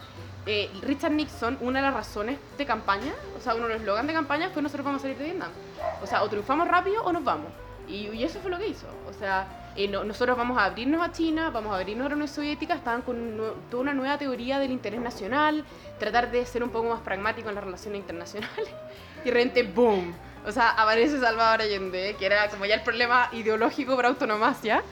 [0.45, 4.07] eh, Richard Nixon, una de las razones de campaña, o sea, uno de los eslogan
[4.07, 5.49] de campaña fue nosotros vamos a salir de Vietnam.
[6.01, 7.51] O sea, o triunfamos rápido o nos vamos.
[7.87, 8.87] Y, y eso fue lo que hizo.
[9.09, 12.15] O sea, eh, no- nosotros vamos a abrirnos a China, vamos a abrirnos a la
[12.15, 15.65] Unión Soviética, estaban con un toda una nueva teoría del interés nacional,
[15.99, 18.69] tratar de ser un poco más pragmático en las relaciones internacionales.
[19.23, 20.15] Y de repente, ¡boom!
[20.45, 24.83] O sea, aparece Salvador Allende, que era como ya el problema ideológico para autonomacia.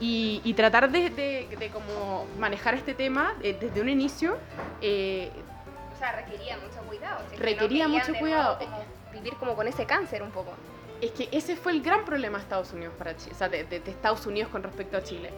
[0.00, 4.38] Y, y tratar de, de, de como manejar este tema eh, desde un inicio
[4.80, 5.28] eh,
[5.92, 7.18] O sea, requería mucho cuidado.
[7.28, 8.58] que Requería querían mucho cuidado.
[8.60, 10.52] como vivir como con ese cáncer un poco.
[11.00, 13.64] Es que ese fue el gran problema de Estados Unidos para Chile, o sea, de,
[13.64, 15.30] de- de Estados Unidos con respecto a Chile.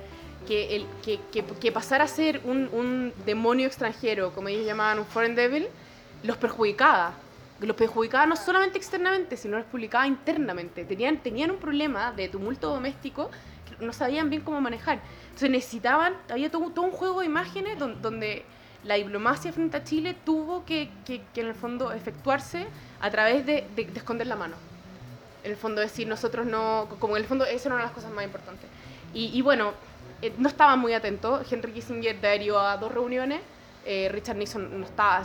[0.47, 4.99] Que, el, que, que, que pasar a ser un, un demonio extranjero, como ellos llamaban
[4.99, 5.69] un foreign devil,
[6.23, 7.15] los perjudicaba.
[7.61, 10.85] Los perjudicaba no solamente externamente, sino los perjudicaba internamente.
[10.85, 13.31] Tenían, tenían un problema de tumulto doméstico
[13.81, 15.01] no sabían bien cómo manejar.
[15.25, 18.45] Entonces necesitaban, había todo, todo un juego de imágenes donde,
[18.83, 22.67] la diplomacia frente a Chile tuvo que, que, en el fondo efectuarse
[23.01, 24.57] a través de, de, esconder la mano.
[25.45, 27.95] En el fondo decir, nosotros no, como en el fondo eso era una de las
[27.95, 28.71] cosas más importantes.
[29.13, 29.73] Y, y bueno,
[30.23, 31.53] eh, no estaban muy atentos.
[31.53, 33.43] Henry Kissinger adherió a dos reuniones.
[33.91, 35.25] Eh, Richard Nixon estaba,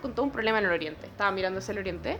[0.00, 2.18] con todo un problema en el Oriente, estaba mirando hacia el Oriente.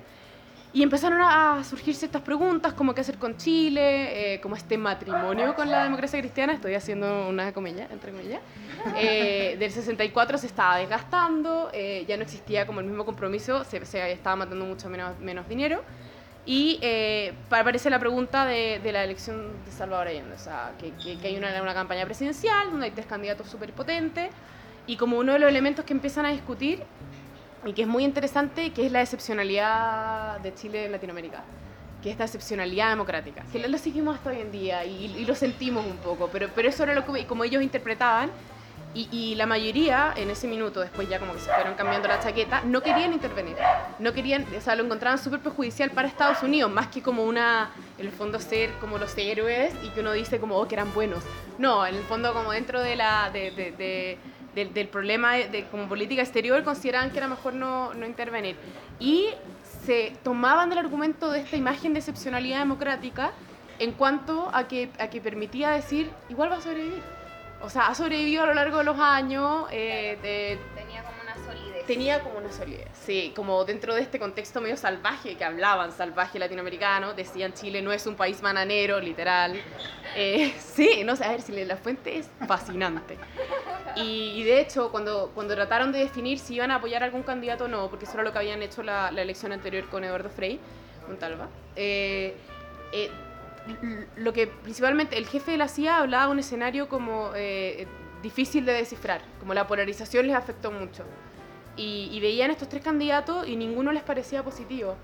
[0.75, 5.55] Y empezaron a surgirse estas preguntas, como qué hacer con Chile, eh, como este matrimonio
[5.55, 8.43] con la democracia cristiana, estoy haciendo una comilla, entre comillas,
[8.95, 13.79] eh, del 64 se estaba desgastando, eh, ya no existía como el mismo compromiso, se,
[14.13, 15.83] estaba matando mucho menos, dinero.
[16.45, 16.79] Y
[17.49, 21.63] aparece la pregunta de, la elección de Salvador Allende, o sea, que, que, hay una,
[21.63, 24.31] una, campaña presidencial donde hay tres candidatos súper potentes,
[24.87, 26.83] y como uno de los elementos que empiezan a discutir
[27.65, 31.43] y que es muy interesante, que es la excepcionalidad de Chile en Latinoamérica,
[32.03, 35.85] que es esta excepcionalidad democrática, que lo, seguimos hasta hoy en día y, lo sentimos
[35.85, 38.31] un poco, pero, pero eso era lo que, como ellos interpretaban,
[38.95, 42.19] y, y, la mayoría en ese minuto, después ya como que se fueron cambiando la
[42.19, 43.55] chaqueta, no querían intervenir,
[43.99, 47.73] no querían, o sea, lo encontraban súper perjudicial para Estados Unidos, más que como una,
[47.99, 50.95] en el fondo ser como los héroes y que uno dice como, oh, que eran
[50.95, 51.23] buenos.
[51.59, 54.19] No, en el fondo como dentro de la, de, de
[54.65, 58.57] del, problema de, como política exterior, consideraban que era mejor no, no intervenir.
[58.99, 59.29] Y
[59.85, 63.33] se tomaban del argumento de esta imagen de excepcionalidad democrática
[63.79, 67.03] en cuanto a que, a que permitía decir, igual va a sobrevivir.
[67.63, 69.67] O sea, ha sobrevivido a lo largo de los años.
[69.71, 70.59] Eh,
[71.87, 72.89] tenía como una solidez.
[73.05, 77.93] Sí, como dentro de este contexto medio salvaje que hablaban, salvaje latinoamericano, decían Chile no
[77.93, 79.61] es un país bananero, literal.
[80.15, 83.17] Eh, sí, no sé, a ver si la fuente es fascinante.
[83.97, 87.65] Y, de hecho, cuando, cuando trataron de definir si iban a apoyar a algún candidato
[87.65, 90.29] o no, porque eso era lo que habían hecho la, la elección anterior con Eduardo
[90.29, 90.61] Frei
[91.09, 92.37] Montalva, eh,
[92.93, 93.11] eh,
[94.17, 97.87] lo que principalmente el jefe de la CIA hablaba de un escenario como eh,
[98.23, 101.05] difícil de descifrar, como la polarización les afectó mucho.
[101.77, 104.97] Y, veían estos tres candidatos y ninguno les parecía positivo.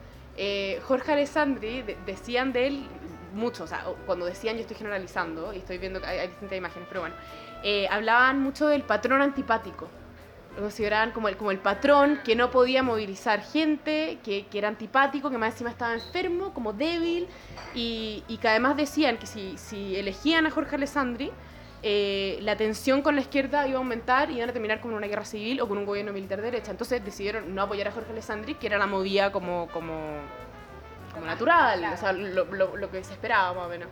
[0.86, 2.86] Jorge Alessandri, decían de él
[3.34, 6.88] mucho, o sea, cuando decían yo estoy generalizando y estoy viendo que hay distintas imágenes,
[6.88, 7.14] pero bueno,
[7.62, 9.88] eh, hablaban mucho del patrón antipático.
[10.56, 14.68] Lo consideraban como el, como el patrón que no podía movilizar gente, que, que era
[14.68, 17.26] antipático, que más encima estaba enfermo, como débil,
[17.74, 21.32] y, y que además decían que si, si elegían a Jorge Alessandri,
[21.84, 25.08] eh, la tensión con la izquierda iba a aumentar y iban a terminar con una
[25.08, 26.70] guerra civil o con un gobierno militar de derecha.
[26.70, 29.92] Entonces decidieron no apoyar a Jorge Alessandri, que era la movida como, como,
[31.26, 33.88] natural, o sea, lo, que se esperaba más o menos.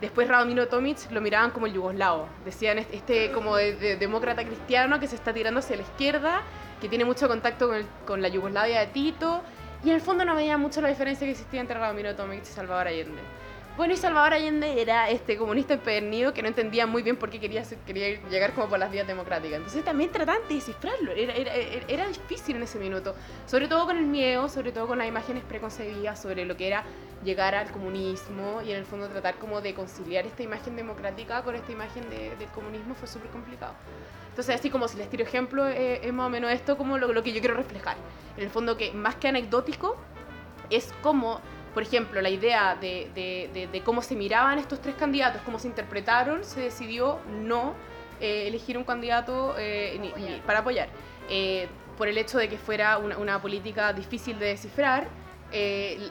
[0.00, 2.28] Después Radomiro Tomic lo miraban como el yugoslavo.
[2.44, 6.42] Decían este, como de, demócrata cristiano que se está tirando hacia la izquierda,
[6.80, 9.42] que tiene mucho contacto con, con la Yugoslavia de Tito.
[9.84, 12.46] Y en el fondo no veía mucho la diferencia que existía entre Radomiro Tomic y
[12.46, 13.20] Salvador Allende.
[13.74, 17.40] Bueno, y Salvador Allende era este comunista empedernido que no entendía muy bien por qué
[17.40, 19.56] quería, quería llegar como por las vías democráticas.
[19.56, 21.10] Entonces también trataban de descifrarlo.
[21.12, 23.14] Era, era, difícil en ese minuto.
[23.46, 26.84] Sobre todo con el miedo, sobre todo con las imágenes preconcebidas sobre lo que era
[27.24, 31.54] llegar al comunismo y en el fondo tratar como de conciliar esta imagen democrática con
[31.54, 33.72] esta imagen de, del comunismo fue súper complicado.
[34.28, 37.10] Entonces, así como si les tiro ejemplo, eh, es más o menos esto como lo,
[37.14, 37.96] lo que yo quiero reflejar.
[38.36, 39.96] En el fondo que más que anecdótico,
[40.68, 41.40] es como
[41.74, 46.60] por ejemplo, la idea de, cómo se miraban estos tres candidatos, cómo se interpretaron, se
[46.60, 47.74] decidió no
[48.20, 50.88] eh, elegir un candidato eh, para apoyar.
[51.30, 55.06] Eh, por el hecho de que fuera una, política difícil de descifrar,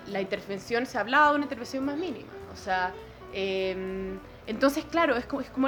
[0.08, 2.32] la intervención se hablaba de una intervención más mínima.
[2.54, 2.94] O sea,
[3.34, 5.68] em, entonces, claro, es como, es como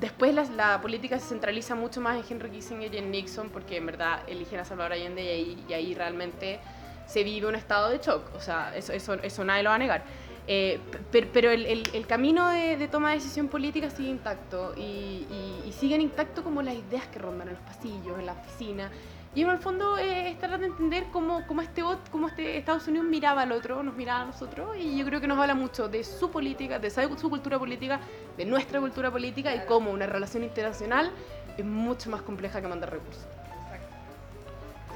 [0.00, 3.86] después la, política se centraliza mucho más en Henry Kissinger y en Nixon, porque en
[3.86, 6.60] verdad eligen a Salvador Allende y ahí, y ahí realmente
[7.08, 10.04] se vive un estado de shock, o sea, eso, nadie lo va a negar.
[10.46, 10.78] Eh,
[11.10, 15.26] pero, el, camino de, toma de decisión política sigue intacto y,
[15.66, 18.90] y, siguen intacto como las ideas que rondan en los pasillos, en la oficina.
[19.34, 22.88] Y en el fondo eh, es tratar de entender cómo, cómo, este, cómo este Estados
[22.88, 25.88] Unidos miraba al otro, nos miraba a nosotros, y yo creo que nos habla mucho
[25.88, 28.00] de su política, de su cultura política,
[28.36, 31.12] de nuestra cultura política y cómo una relación internacional
[31.56, 33.26] es mucho más compleja que mandar recursos.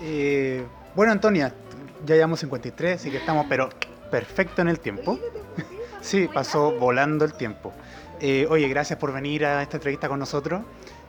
[0.00, 1.54] Eh, bueno, Antonia,
[2.04, 3.68] ya llevamos 53, así que estamos, pero
[4.10, 5.18] perfecto en el tiempo.
[6.02, 7.72] Sí, pasó volando el tiempo.
[8.18, 10.62] Eh, oye, gracias por venir a esta entrevista con nosotros.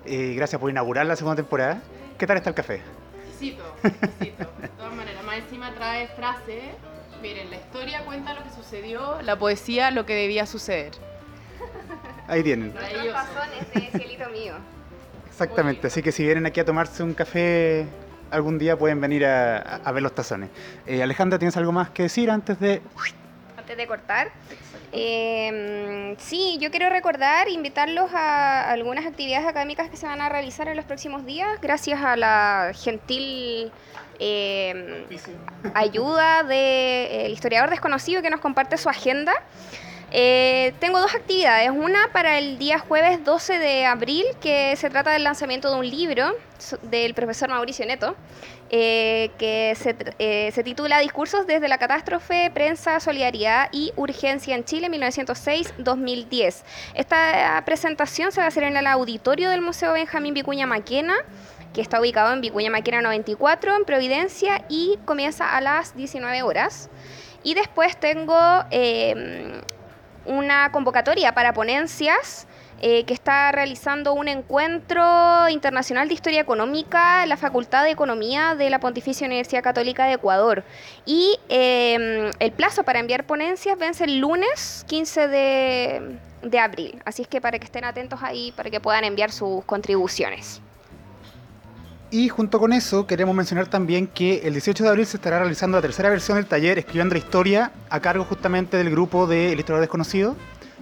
[0.05, 1.81] Eh, gracias por inaugurar la segunda temporada.
[2.15, 2.83] ¿Qué tal está el café?
[3.27, 4.51] Exquisito, exquisito.
[4.61, 6.75] De todas maneras, más encima trae frase.
[7.23, 10.91] Miren, la historia cuenta lo que sucedió, la poesía lo que debía suceder.
[12.27, 12.71] Ahí tienen.
[12.75, 14.53] Los tazones de cielito mío.
[15.27, 17.87] Exactamente, así que si vienen aquí a tomarse un café
[18.34, 20.49] algún día pueden venir a, ver los tazones.
[20.86, 22.81] Eh, Alejandra, ¿tienes algo más que decir antes de...
[23.57, 24.31] antes de cortar.
[24.91, 30.67] Eh, sí, yo quiero recordar, invitarlos a algunas actividades académicas que se van a realizar
[30.67, 33.71] en los próximos días, gracias a la gentil
[34.19, 35.05] eh,
[35.73, 39.34] ayuda del historiador desconocido que nos comparte su agenda.
[40.16, 45.09] Eh, tengo dos actividades, una para el día jueves 12 de abril, que se trata
[45.09, 46.36] del lanzamiento de un libro
[46.84, 48.16] del profesor Mauricio Neto,
[48.70, 54.64] eh, que se, eh, se, titula Discursos desde la catástrofe, prensa, solidaridad y urgencia en
[54.66, 56.64] Chile 1906-2010.
[56.93, 61.16] Esta presentación se va a hacer en el auditorio del Museo Benjamín Vicuña Maquena
[61.74, 66.91] que está ubicado en Vicuña Maquena 94, en Providencia, y comienza a las 19 horas.
[67.41, 68.36] Y después tengo
[70.26, 72.47] una convocatoria para ponencias
[72.82, 78.55] eh, que está realizando un encuentro internacional de historia económica en la Facultad de Economía
[78.55, 80.63] de la Pontificia Universidad Católica de Ecuador.
[81.05, 87.01] Y eh, el plazo para enviar ponencias vence el lunes 15 de, de abril.
[87.05, 90.61] Así es que para que estén atentos ahí, para que puedan enviar sus contribuciones.
[92.14, 95.80] Y junto con eso queremos mencionar también que el 18 de abril se estará realizando
[95.80, 99.57] la tercera versión del taller Escribiendo la Historia a cargo justamente del grupo de El
[99.57, 100.36] Historiador Desconocido.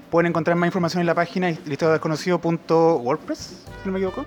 [0.09, 4.25] Pueden encontrar más información en la página elhistoriadordesconocido.wordpress, si no me equivoco.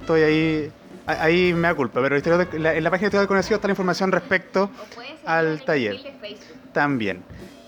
[0.00, 0.72] Estoy ahí,
[1.04, 4.70] ahí me da culpa, pero en la página del Historiador Desconocido está la información respecto
[5.26, 5.98] al taller.
[6.72, 7.24] También.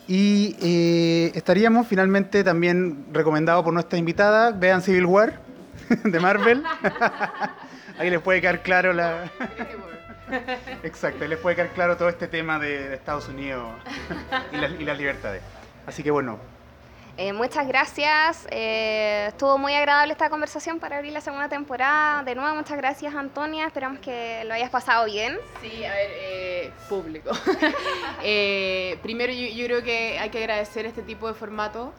[0.09, 5.39] Y eh, estaríamos finalmente también recomendado por nuestra invitada, vean Civil War
[6.03, 6.62] de Marvel.
[8.01, 9.30] Ahí les puede quedar claro la.
[10.82, 13.74] Exacto, ahí les puede quedar claro todo este tema de, Estados Unidos
[14.53, 15.42] y, la, y, las libertades.
[15.86, 16.38] Así que bueno.
[17.18, 18.46] Eh, muchas gracias.
[18.51, 22.22] Eh, estuvo muy agradable esta conversación para abrir la segunda temporada.
[22.22, 23.66] De nuevo, muchas gracias, Antonia.
[23.66, 25.36] Esperamos que lo hayas pasado bien.
[25.61, 27.32] Sí, a ver, eh, público.
[29.03, 31.92] primero, yo, yo creo que hay que agradecer este tipo de formato.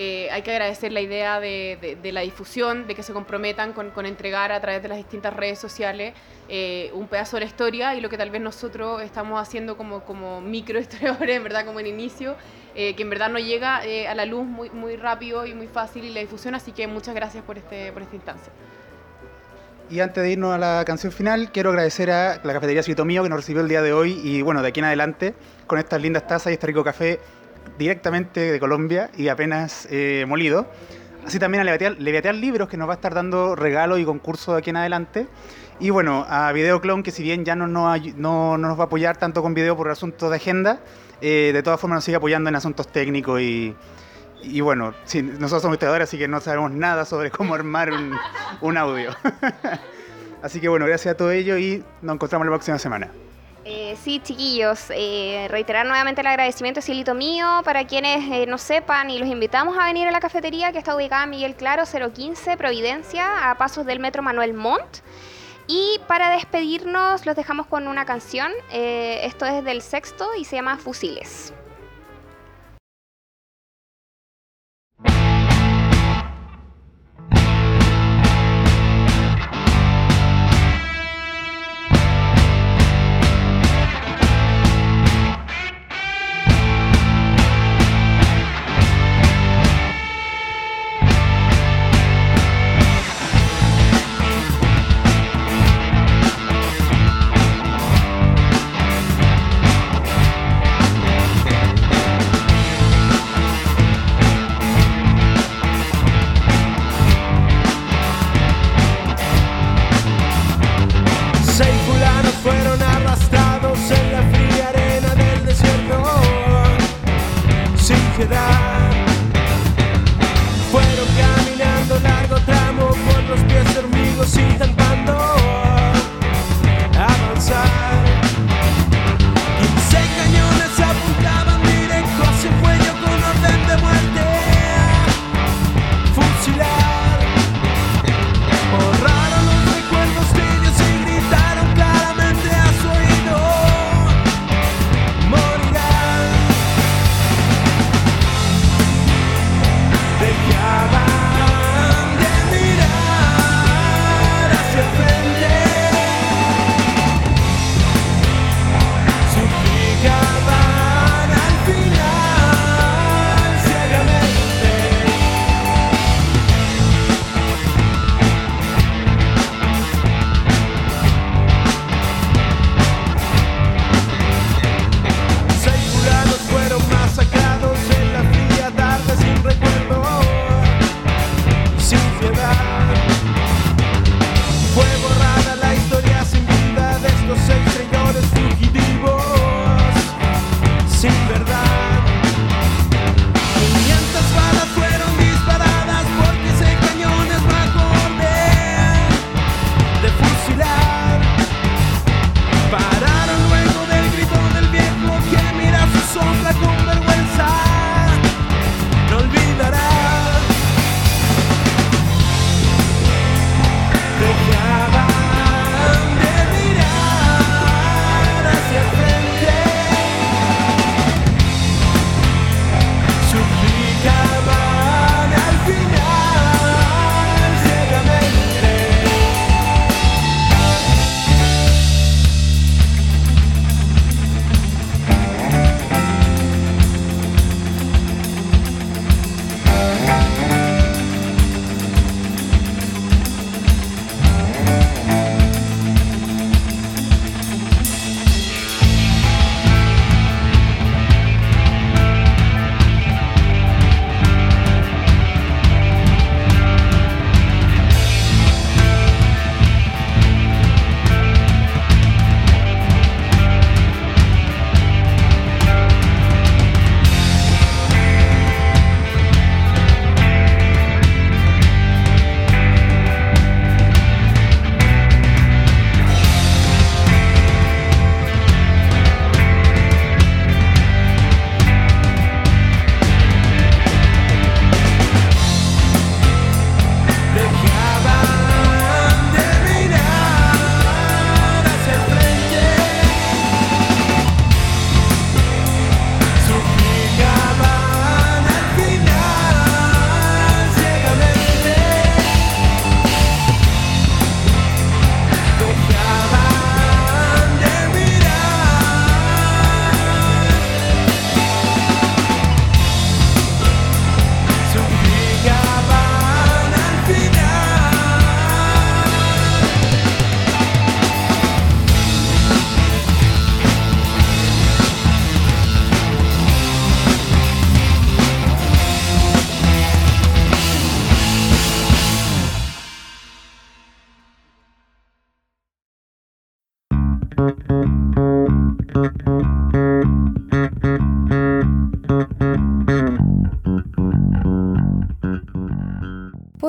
[0.00, 4.06] Eh, hay que agradecer la idea de, de, la difusión, de que se comprometan con,
[4.06, 6.14] entregar a través de las distintas redes sociales
[6.48, 10.04] eh, un pedazo de la historia y lo que tal vez nosotros estamos haciendo como,
[10.04, 12.36] como microhistoriadores, en verdad, como en inicio,
[12.76, 15.66] eh, que en verdad no llega eh, a la luz muy, muy rápido y muy
[15.66, 18.52] fácil y la difusión, así que muchas gracias por, este, por esta instancia.
[19.90, 23.24] Y antes de irnos a la canción final, quiero agradecer a la cafetería Cito Mío
[23.24, 25.34] que nos recibió el día de hoy y bueno, de aquí en adelante,
[25.66, 27.18] con estas lindas tazas y este rico café
[27.78, 30.66] directamente de Colombia y apenas eh, molido.
[31.26, 34.60] Así también a Leviatear, Libros, que nos va a estar dando regalos y concursos de
[34.60, 35.26] aquí en adelante.
[35.80, 38.86] Y bueno, a Videoclon, que si bien ya no, no, no, no nos va a
[38.86, 40.80] apoyar tanto con video por asuntos de agenda,
[41.20, 43.76] eh, de todas formas nos sigue apoyando en asuntos técnicos y,
[44.42, 48.12] y bueno, nosotros somos historiadores, así que no sabemos nada sobre cómo armar un,
[48.60, 49.10] un audio.
[50.42, 53.10] así que bueno, gracias a todo ello y nos encontramos la próxima semana.
[53.70, 59.10] Eh, sí, chiquillos, eh, reiterar nuevamente el agradecimiento, Cielito mío, para quienes eh, no sepan
[59.10, 62.56] y los invitamos a venir a la cafetería que está ubicada en Miguel Claro 015
[62.56, 65.00] Providencia, a pasos del metro Manuel Montt.
[65.66, 70.78] Y para despedirnos los dejamos con una canción, esto es del sexto y se llama
[70.78, 71.52] Fusiles.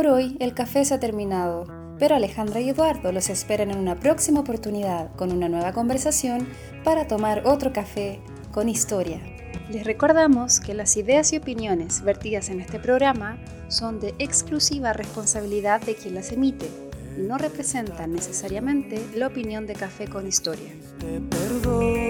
[0.09, 1.65] Hoy el café se ha terminado,
[1.97, 6.47] pero Alejandra y Eduardo los esperan en una próxima oportunidad con una nueva conversación
[6.83, 8.19] para tomar otro café
[8.51, 9.19] con historia.
[9.69, 13.37] Les recordamos que las ideas y opiniones vertidas en este programa
[13.67, 16.69] son de exclusiva responsabilidad de quien las emite
[17.17, 20.71] y no representan necesariamente la opinión de Café con Historia.
[20.99, 22.07] Te perdón,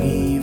[0.00, 0.40] mi.